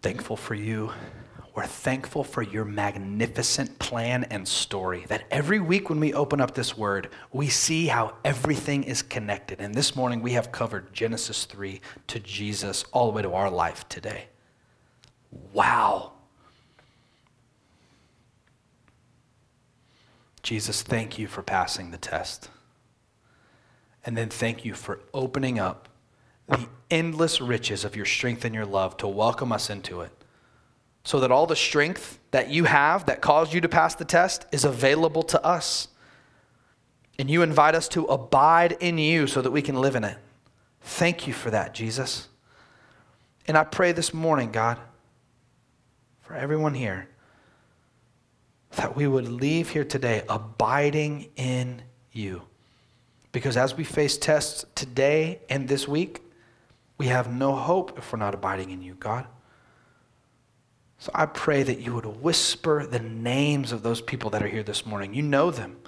thankful 0.00 0.36
for 0.36 0.54
you. 0.54 0.92
We're 1.54 1.66
thankful 1.66 2.24
for 2.24 2.42
your 2.42 2.64
magnificent 2.64 3.78
plan 3.78 4.24
and 4.24 4.48
story. 4.48 5.04
That 5.08 5.24
every 5.30 5.60
week 5.60 5.90
when 5.90 6.00
we 6.00 6.14
open 6.14 6.40
up 6.40 6.54
this 6.54 6.78
word, 6.78 7.10
we 7.30 7.48
see 7.48 7.88
how 7.88 8.14
everything 8.24 8.84
is 8.84 9.02
connected. 9.02 9.60
And 9.60 9.74
this 9.74 9.94
morning 9.94 10.22
we 10.22 10.32
have 10.32 10.50
covered 10.50 10.94
Genesis 10.94 11.44
3 11.44 11.82
to 12.06 12.20
Jesus 12.20 12.84
all 12.92 13.10
the 13.10 13.16
way 13.16 13.22
to 13.22 13.34
our 13.34 13.50
life 13.50 13.86
today. 13.90 14.28
Wow. 15.52 16.12
Jesus, 20.42 20.80
thank 20.82 21.18
you 21.18 21.26
for 21.28 21.42
passing 21.42 21.90
the 21.90 21.98
test. 21.98 22.48
And 24.06 24.16
then 24.16 24.30
thank 24.30 24.64
you 24.64 24.72
for 24.72 25.00
opening 25.12 25.58
up 25.58 25.90
the 26.48 26.66
endless 26.90 27.42
riches 27.42 27.84
of 27.84 27.94
your 27.94 28.06
strength 28.06 28.44
and 28.46 28.54
your 28.54 28.66
love 28.66 28.96
to 28.96 29.06
welcome 29.06 29.52
us 29.52 29.68
into 29.68 30.00
it. 30.00 30.21
So 31.04 31.20
that 31.20 31.32
all 31.32 31.46
the 31.46 31.56
strength 31.56 32.18
that 32.30 32.50
you 32.50 32.64
have 32.64 33.06
that 33.06 33.20
caused 33.20 33.52
you 33.52 33.60
to 33.60 33.68
pass 33.68 33.94
the 33.94 34.04
test 34.04 34.46
is 34.52 34.64
available 34.64 35.22
to 35.24 35.44
us. 35.44 35.88
And 37.18 37.30
you 37.30 37.42
invite 37.42 37.74
us 37.74 37.88
to 37.88 38.04
abide 38.06 38.76
in 38.80 38.98
you 38.98 39.26
so 39.26 39.42
that 39.42 39.50
we 39.50 39.62
can 39.62 39.76
live 39.76 39.96
in 39.96 40.04
it. 40.04 40.16
Thank 40.80 41.26
you 41.26 41.32
for 41.32 41.50
that, 41.50 41.74
Jesus. 41.74 42.28
And 43.46 43.56
I 43.56 43.64
pray 43.64 43.92
this 43.92 44.14
morning, 44.14 44.52
God, 44.52 44.78
for 46.22 46.34
everyone 46.34 46.74
here, 46.74 47.08
that 48.76 48.96
we 48.96 49.06
would 49.06 49.28
leave 49.28 49.70
here 49.70 49.84
today 49.84 50.22
abiding 50.28 51.28
in 51.36 51.82
you. 52.12 52.42
Because 53.32 53.56
as 53.56 53.76
we 53.76 53.84
face 53.84 54.16
tests 54.16 54.64
today 54.74 55.40
and 55.48 55.68
this 55.68 55.88
week, 55.88 56.22
we 56.98 57.06
have 57.06 57.32
no 57.32 57.54
hope 57.54 57.98
if 57.98 58.12
we're 58.12 58.18
not 58.18 58.34
abiding 58.34 58.70
in 58.70 58.82
you, 58.82 58.94
God. 58.94 59.26
So 61.02 61.10
I 61.16 61.26
pray 61.26 61.64
that 61.64 61.80
you 61.80 61.96
would 61.96 62.22
whisper 62.22 62.86
the 62.86 63.00
names 63.00 63.72
of 63.72 63.82
those 63.82 64.00
people 64.00 64.30
that 64.30 64.40
are 64.40 64.46
here 64.46 64.62
this 64.62 64.86
morning. 64.86 65.14
You 65.14 65.22
know 65.22 65.50
them. 65.50 65.78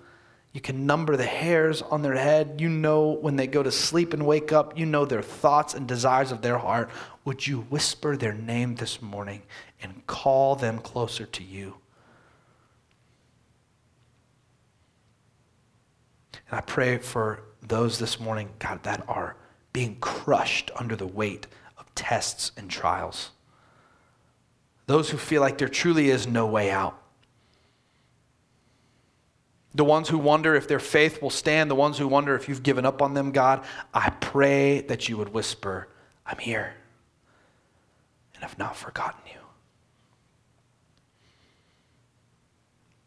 You 0.53 0.61
can 0.61 0.87
number 0.87 1.17
the 1.17 1.23
hairs 1.23 1.83
on 1.83 2.03
their 2.03 2.17
head. 2.17 2.61
You 2.61 2.69
know 2.69 3.11
when 3.11 3.37
they 3.37 3.47
go 3.47 3.63
to 3.63 3.71
sleep 3.71 4.13
and 4.13 4.27
wake 4.27 4.51
up. 4.51 4.77
You 4.77 4.87
know 4.87 5.05
their 5.05 5.23
thoughts 5.23 5.73
and 5.73 5.87
desires 5.87 6.33
of 6.33 6.43
their 6.43 6.59
heart. 6.59 6.91
Would 7.25 7.47
you 7.47 7.61
whisper 7.71 8.17
their 8.17 8.35
name 8.35 8.75
this 8.75 9.01
morning 9.01 9.43
and 9.81 10.05
call 10.09 10.57
them 10.57 10.81
closer 10.81 11.27
to 11.27 11.45
you? 11.45 11.77
And 16.51 16.59
I 16.59 16.61
pray 16.61 16.99
for 16.99 17.45
those 17.63 18.01
this 18.01 18.19
morning, 18.19 18.49
God, 18.59 18.83
that 18.83 19.05
are 19.07 19.37
being 19.73 19.95
crushed 20.01 20.73
under 20.75 20.97
the 20.97 21.07
weight 21.07 21.47
of 21.79 21.95
tests 21.95 22.51
and 22.57 22.69
trials. 22.69 23.31
Those 24.87 25.11
who 25.11 25.17
feel 25.17 25.41
like 25.41 25.59
there 25.59 25.69
truly 25.69 26.11
is 26.11 26.27
no 26.27 26.47
way 26.47 26.71
out. 26.71 27.01
The 29.75 29.85
ones 29.85 30.09
who 30.09 30.19
wonder 30.19 30.55
if 30.55 30.69
their 30.69 30.79
faith 30.79 31.21
will 31.21 31.31
stand, 31.31 31.71
the 31.71 31.75
ones 31.75 31.99
who 31.99 32.07
wonder 32.07 32.37
if 32.37 32.49
you've 32.49 32.63
given 32.63 32.87
up 32.87 33.03
on 33.03 33.15
them, 33.15 33.33
God, 33.33 33.65
I 33.93 34.11
pray 34.11 34.83
that 34.83 35.09
you 35.09 35.17
would 35.17 35.31
whisper, 35.31 35.89
I'm 36.25 36.39
here 36.39 36.75
and 38.35 38.43
have 38.43 38.59
not 38.59 38.77
forgotten 38.77 39.21
you. 39.27 39.41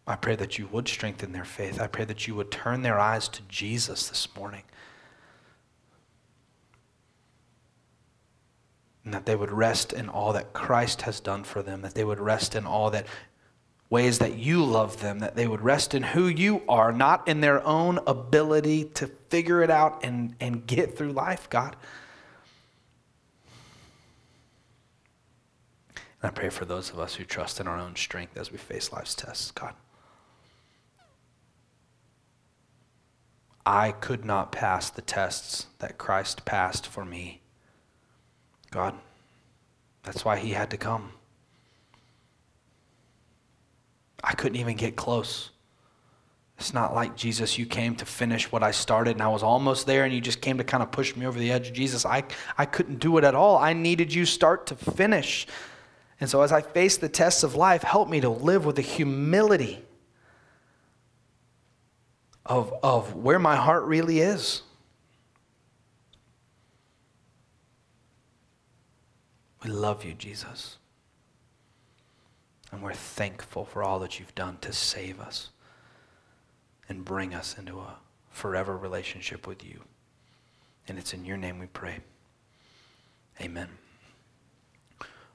I 0.05 0.15
pray 0.15 0.35
that 0.37 0.57
you 0.57 0.67
would 0.67 0.87
strengthen 0.87 1.33
their 1.33 1.45
faith. 1.45 1.81
I 1.81 1.87
pray 1.87 2.05
that 2.05 2.27
you 2.27 2.35
would 2.35 2.49
turn 2.49 2.81
their 2.81 2.97
eyes 2.99 3.27
to 3.29 3.41
Jesus 3.43 4.07
this 4.07 4.27
morning. 4.35 4.63
And 9.07 9.13
that 9.13 9.25
they 9.25 9.37
would 9.37 9.53
rest 9.53 9.93
in 9.93 10.09
all 10.09 10.33
that 10.33 10.51
Christ 10.51 11.03
has 11.03 11.21
done 11.21 11.45
for 11.45 11.63
them, 11.63 11.81
that 11.81 11.93
they 11.93 12.03
would 12.03 12.19
rest 12.19 12.55
in 12.55 12.65
all 12.65 12.91
that 12.91 13.07
ways 13.89 14.19
that 14.19 14.37
you 14.37 14.61
love 14.61 14.99
them, 14.99 15.19
that 15.19 15.33
they 15.33 15.47
would 15.47 15.61
rest 15.61 15.93
in 15.93 16.03
who 16.03 16.27
you 16.27 16.61
are, 16.67 16.91
not 16.91 17.25
in 17.25 17.39
their 17.39 17.65
own 17.65 18.01
ability 18.05 18.83
to 18.83 19.07
figure 19.29 19.63
it 19.63 19.69
out 19.69 20.03
and, 20.03 20.35
and 20.41 20.67
get 20.67 20.97
through 20.97 21.13
life, 21.13 21.49
God. 21.49 21.77
And 26.21 26.29
I 26.29 26.29
pray 26.29 26.49
for 26.49 26.65
those 26.65 26.89
of 26.89 26.99
us 26.99 27.15
who 27.15 27.23
trust 27.23 27.61
in 27.61 27.67
our 27.69 27.79
own 27.79 27.95
strength 27.95 28.35
as 28.35 28.51
we 28.51 28.57
face 28.57 28.91
life's 28.91 29.15
tests, 29.15 29.51
God. 29.51 29.73
I 33.65 33.93
could 33.93 34.25
not 34.25 34.51
pass 34.51 34.89
the 34.89 35.01
tests 35.01 35.67
that 35.79 35.97
Christ 35.97 36.43
passed 36.43 36.85
for 36.85 37.05
me. 37.05 37.39
God. 38.71 38.95
That's 40.03 40.23
why 40.23 40.37
he 40.37 40.51
had 40.51 40.69
to 40.71 40.77
come. 40.77 41.11
I 44.23 44.33
couldn't 44.33 44.57
even 44.57 44.75
get 44.75 44.95
close. 44.95 45.51
It's 46.57 46.73
not 46.73 46.95
like, 46.95 47.15
Jesus, 47.15 47.57
you 47.57 47.65
came 47.65 47.95
to 47.97 48.05
finish 48.05 48.51
what 48.51 48.63
I 48.63 48.71
started 48.71 49.11
and 49.11 49.21
I 49.21 49.27
was 49.27 49.43
almost 49.43 49.85
there 49.85 50.05
and 50.05 50.13
you 50.13 50.19
just 50.19 50.41
came 50.41 50.57
to 50.57 50.63
kind 50.63 50.81
of 50.81 50.91
push 50.91 51.15
me 51.15 51.25
over 51.25 51.37
the 51.37 51.51
edge. 51.51 51.71
Jesus, 51.71 52.05
I, 52.05 52.23
I 52.57 52.65
couldn't 52.65 52.99
do 52.99 53.17
it 53.17 53.23
at 53.23 53.35
all. 53.35 53.57
I 53.57 53.73
needed 53.73 54.13
you 54.13 54.25
start 54.25 54.65
to 54.67 54.75
finish. 54.75 55.45
And 56.19 56.29
so 56.29 56.41
as 56.41 56.51
I 56.51 56.61
face 56.61 56.97
the 56.97 57.09
tests 57.09 57.43
of 57.43 57.53
life, 57.55 57.83
help 57.83 58.09
me 58.09 58.21
to 58.21 58.29
live 58.29 58.65
with 58.65 58.77
the 58.77 58.81
humility 58.81 59.83
of, 62.43 62.73
of 62.81 63.15
where 63.15 63.39
my 63.39 63.55
heart 63.55 63.83
really 63.83 64.19
is. 64.19 64.63
We 69.67 69.73
love 69.73 70.05
you, 70.05 70.13
Jesus. 70.13 70.77
And 72.71 72.81
we're 72.81 72.93
thankful 72.93 73.65
for 73.65 73.83
all 73.83 73.99
that 73.99 74.17
you've 74.17 74.33
done 74.33 74.59
to 74.61 74.71
save 74.71 75.19
us 75.19 75.49
and 76.87 77.03
bring 77.03 77.33
us 77.33 77.57
into 77.57 77.79
a 77.79 77.97
forever 78.29 78.77
relationship 78.77 79.45
with 79.45 79.65
you. 79.65 79.81
And 80.87 80.97
it's 80.97 81.13
in 81.13 81.25
your 81.25 81.35
name 81.35 81.59
we 81.59 81.65
pray. 81.65 81.99
Amen. 83.41 83.67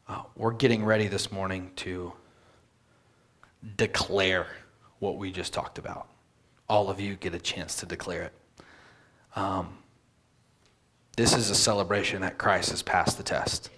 Uh, 0.09 0.23
we're 0.35 0.53
getting 0.53 0.83
ready 0.83 1.09
this 1.09 1.31
morning 1.31 1.71
to 1.77 2.15
declare 3.77 4.47
what 4.99 5.19
we 5.19 5.31
just 5.31 5.53
talked 5.53 5.77
about. 5.77 6.09
All 6.71 6.89
of 6.89 6.99
you 6.99 7.17
get 7.17 7.35
a 7.35 7.39
chance 7.39 7.77
to 7.77 7.87
declare 7.87 8.23
it. 8.23 8.33
Um, 9.37 9.77
this 11.19 11.37
is 11.37 11.51
a 11.51 11.55
celebration 11.55 12.23
that 12.23 12.39
Christ 12.39 12.71
has 12.71 12.83
passed 12.83 13.19
the 13.19 13.25
test. 13.25 13.69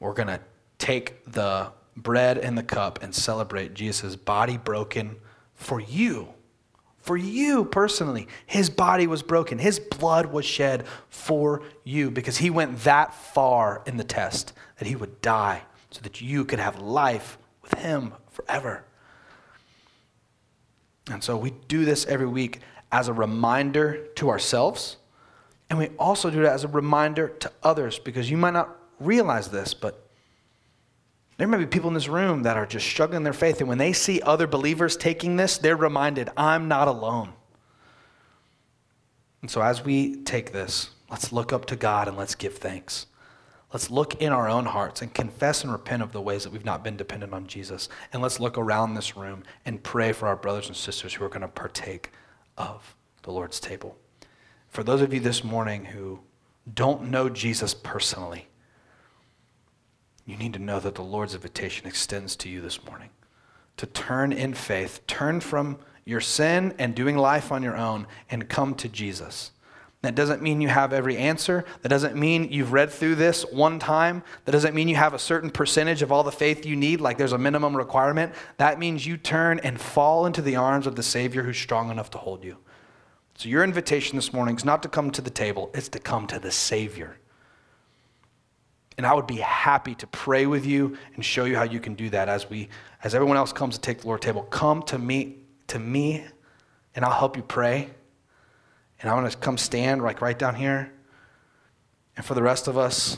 We're 0.00 0.14
going 0.14 0.28
to 0.28 0.40
take 0.78 1.24
the 1.30 1.72
bread 1.96 2.38
and 2.38 2.56
the 2.56 2.62
cup 2.62 3.02
and 3.02 3.14
celebrate 3.14 3.74
Jesus' 3.74 4.16
body 4.16 4.56
broken 4.56 5.16
for 5.54 5.80
you. 5.80 6.28
For 6.98 7.16
you 7.16 7.64
personally. 7.64 8.26
His 8.46 8.68
body 8.70 9.06
was 9.06 9.22
broken, 9.22 9.58
his 9.58 9.78
blood 9.78 10.26
was 10.26 10.44
shed 10.44 10.86
for 11.08 11.62
you 11.84 12.10
because 12.10 12.38
he 12.38 12.50
went 12.50 12.80
that 12.80 13.14
far 13.14 13.82
in 13.86 13.96
the 13.96 14.04
test 14.04 14.52
that 14.78 14.88
he 14.88 14.96
would 14.96 15.20
die 15.20 15.62
so 15.90 16.00
that 16.02 16.20
you 16.20 16.44
could 16.44 16.58
have 16.58 16.80
life 16.80 17.38
with 17.62 17.74
him 17.74 18.14
forever. 18.30 18.84
And 21.10 21.22
so 21.22 21.36
we 21.36 21.50
do 21.68 21.84
this 21.84 22.06
every 22.06 22.26
week 22.26 22.60
as 22.92 23.08
a 23.08 23.12
reminder 23.12 24.06
to 24.16 24.28
ourselves, 24.30 24.96
and 25.68 25.78
we 25.78 25.88
also 25.98 26.30
do 26.30 26.42
it 26.42 26.46
as 26.46 26.64
a 26.64 26.68
reminder 26.68 27.28
to 27.28 27.50
others 27.62 27.98
because 27.98 28.30
you 28.30 28.36
might 28.36 28.52
not 28.52 28.76
realize 29.00 29.48
this, 29.48 29.74
but 29.74 30.06
there 31.38 31.48
may 31.48 31.56
be 31.56 31.66
people 31.66 31.88
in 31.88 31.94
this 31.94 32.08
room 32.08 32.42
that 32.42 32.56
are 32.56 32.66
just 32.66 32.86
struggling 32.86 33.22
their 33.22 33.32
faith, 33.32 33.60
and 33.60 33.68
when 33.68 33.78
they 33.78 33.94
see 33.94 34.20
other 34.20 34.46
believers 34.46 34.96
taking 34.96 35.36
this, 35.36 35.56
they're 35.56 35.76
reminded, 35.76 36.28
I'm 36.36 36.68
not 36.68 36.86
alone. 36.86 37.32
And 39.40 39.50
so 39.50 39.62
as 39.62 39.82
we 39.82 40.16
take 40.22 40.52
this, 40.52 40.90
let's 41.10 41.32
look 41.32 41.52
up 41.52 41.64
to 41.66 41.76
God 41.76 42.08
and 42.08 42.16
let's 42.16 42.34
give 42.34 42.58
thanks. 42.58 43.06
Let's 43.72 43.88
look 43.88 44.20
in 44.20 44.32
our 44.32 44.48
own 44.48 44.66
hearts 44.66 45.00
and 45.00 45.14
confess 45.14 45.62
and 45.62 45.72
repent 45.72 46.02
of 46.02 46.12
the 46.12 46.20
ways 46.20 46.44
that 46.44 46.52
we've 46.52 46.64
not 46.64 46.84
been 46.84 46.96
dependent 46.96 47.32
on 47.32 47.46
Jesus. 47.46 47.88
And 48.12 48.20
let's 48.20 48.40
look 48.40 48.58
around 48.58 48.94
this 48.94 49.16
room 49.16 49.44
and 49.64 49.82
pray 49.82 50.12
for 50.12 50.26
our 50.26 50.36
brothers 50.36 50.66
and 50.66 50.76
sisters 50.76 51.14
who 51.14 51.24
are 51.24 51.28
going 51.28 51.40
to 51.40 51.48
partake 51.48 52.10
of 52.58 52.96
the 53.22 53.30
Lord's 53.30 53.60
table. 53.60 53.96
For 54.68 54.82
those 54.82 55.00
of 55.00 55.14
you 55.14 55.20
this 55.20 55.42
morning 55.42 55.86
who 55.86 56.20
don't 56.74 57.10
know 57.10 57.28
Jesus 57.28 57.72
personally, 57.72 58.48
you 60.26 60.36
need 60.36 60.52
to 60.52 60.58
know 60.58 60.80
that 60.80 60.94
the 60.94 61.02
Lord's 61.02 61.34
invitation 61.34 61.86
extends 61.86 62.36
to 62.36 62.48
you 62.48 62.60
this 62.60 62.84
morning 62.84 63.10
to 63.76 63.86
turn 63.86 64.32
in 64.32 64.52
faith, 64.52 65.00
turn 65.06 65.40
from 65.40 65.78
your 66.04 66.20
sin 66.20 66.74
and 66.78 66.94
doing 66.94 67.16
life 67.16 67.50
on 67.50 67.62
your 67.62 67.76
own, 67.76 68.06
and 68.28 68.48
come 68.48 68.74
to 68.74 68.88
Jesus. 68.88 69.52
That 70.02 70.14
doesn't 70.14 70.40
mean 70.40 70.60
you 70.60 70.68
have 70.68 70.92
every 70.92 71.16
answer. 71.16 71.64
That 71.82 71.88
doesn't 71.88 72.16
mean 72.16 72.50
you've 72.50 72.72
read 72.72 72.90
through 72.90 73.16
this 73.16 73.42
one 73.50 73.78
time. 73.78 74.22
That 74.44 74.52
doesn't 74.52 74.74
mean 74.74 74.88
you 74.88 74.96
have 74.96 75.12
a 75.12 75.18
certain 75.18 75.50
percentage 75.50 76.00
of 76.00 76.10
all 76.10 76.22
the 76.22 76.32
faith 76.32 76.64
you 76.64 76.74
need, 76.74 77.00
like 77.00 77.18
there's 77.18 77.32
a 77.32 77.38
minimum 77.38 77.76
requirement. 77.76 78.34
That 78.56 78.78
means 78.78 79.06
you 79.06 79.18
turn 79.18 79.60
and 79.60 79.80
fall 79.80 80.24
into 80.24 80.40
the 80.40 80.56
arms 80.56 80.86
of 80.86 80.96
the 80.96 81.02
Savior 81.02 81.42
who's 81.42 81.58
strong 81.58 81.90
enough 81.90 82.10
to 82.10 82.18
hold 82.18 82.44
you. 82.44 82.56
So, 83.36 83.48
your 83.48 83.64
invitation 83.64 84.16
this 84.16 84.32
morning 84.32 84.56
is 84.56 84.64
not 84.64 84.82
to 84.82 84.88
come 84.88 85.10
to 85.12 85.22
the 85.22 85.30
table, 85.30 85.70
it's 85.74 85.88
to 85.90 85.98
come 85.98 86.26
to 86.26 86.38
the 86.38 86.50
Savior 86.50 87.16
and 89.00 89.06
I 89.06 89.14
would 89.14 89.26
be 89.26 89.36
happy 89.36 89.94
to 89.94 90.06
pray 90.08 90.44
with 90.44 90.66
you 90.66 90.94
and 91.14 91.24
show 91.24 91.46
you 91.46 91.56
how 91.56 91.62
you 91.62 91.80
can 91.80 91.94
do 91.94 92.10
that 92.10 92.28
as 92.28 92.50
we 92.50 92.68
as 93.02 93.14
everyone 93.14 93.38
else 93.38 93.50
comes 93.50 93.76
to 93.76 93.80
take 93.80 94.02
the 94.02 94.06
Lord 94.06 94.20
table. 94.20 94.42
Come 94.42 94.82
to 94.82 94.98
me 94.98 95.36
to 95.68 95.78
me 95.78 96.22
and 96.94 97.02
I'll 97.02 97.18
help 97.18 97.34
you 97.34 97.42
pray. 97.42 97.88
And 99.00 99.10
I'm 99.10 99.18
going 99.18 99.30
to 99.30 99.38
come 99.38 99.56
stand 99.56 100.02
like 100.02 100.20
right 100.20 100.38
down 100.38 100.54
here. 100.54 100.92
And 102.14 102.26
for 102.26 102.34
the 102.34 102.42
rest 102.42 102.68
of 102.68 102.76
us, 102.76 103.16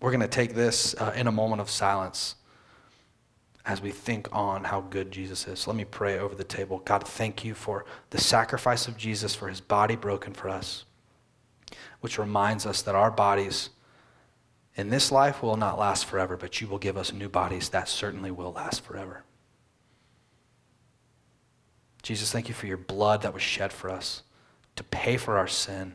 we're 0.00 0.12
going 0.12 0.20
to 0.20 0.28
take 0.28 0.54
this 0.54 0.94
uh, 1.00 1.12
in 1.16 1.26
a 1.26 1.32
moment 1.32 1.60
of 1.60 1.68
silence 1.68 2.36
as 3.66 3.82
we 3.82 3.90
think 3.90 4.28
on 4.30 4.62
how 4.62 4.80
good 4.82 5.10
Jesus 5.10 5.48
is. 5.48 5.58
So 5.58 5.72
let 5.72 5.76
me 5.76 5.86
pray 5.86 6.20
over 6.20 6.36
the 6.36 6.44
table. 6.44 6.82
God, 6.84 7.04
thank 7.04 7.44
you 7.44 7.52
for 7.52 7.84
the 8.10 8.20
sacrifice 8.20 8.86
of 8.86 8.96
Jesus, 8.96 9.34
for 9.34 9.48
his 9.48 9.60
body 9.60 9.96
broken 9.96 10.32
for 10.32 10.48
us, 10.48 10.84
which 12.00 12.16
reminds 12.16 12.64
us 12.64 12.80
that 12.82 12.94
our 12.94 13.10
bodies 13.10 13.70
in 14.76 14.90
this 14.90 15.12
life 15.12 15.42
will 15.42 15.56
not 15.56 15.78
last 15.78 16.06
forever, 16.06 16.36
but 16.36 16.60
you 16.60 16.66
will 16.66 16.78
give 16.78 16.96
us 16.96 17.12
new 17.12 17.28
bodies 17.28 17.68
that 17.68 17.88
certainly 17.88 18.30
will 18.30 18.52
last 18.52 18.82
forever. 18.82 19.24
Jesus, 22.02 22.32
thank 22.32 22.48
you 22.48 22.54
for 22.54 22.66
your 22.66 22.76
blood 22.76 23.22
that 23.22 23.32
was 23.32 23.42
shed 23.42 23.72
for 23.72 23.88
us 23.88 24.22
to 24.76 24.84
pay 24.84 25.16
for 25.16 25.38
our 25.38 25.46
sin, 25.46 25.94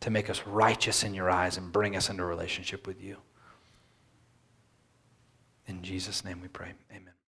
to 0.00 0.10
make 0.10 0.28
us 0.28 0.46
righteous 0.46 1.02
in 1.02 1.14
your 1.14 1.30
eyes 1.30 1.56
and 1.56 1.72
bring 1.72 1.96
us 1.96 2.10
into 2.10 2.24
relationship 2.24 2.86
with 2.86 3.02
you. 3.02 3.16
In 5.66 5.82
Jesus' 5.82 6.24
name 6.24 6.40
we 6.42 6.48
pray. 6.48 6.74
Amen. 6.90 7.13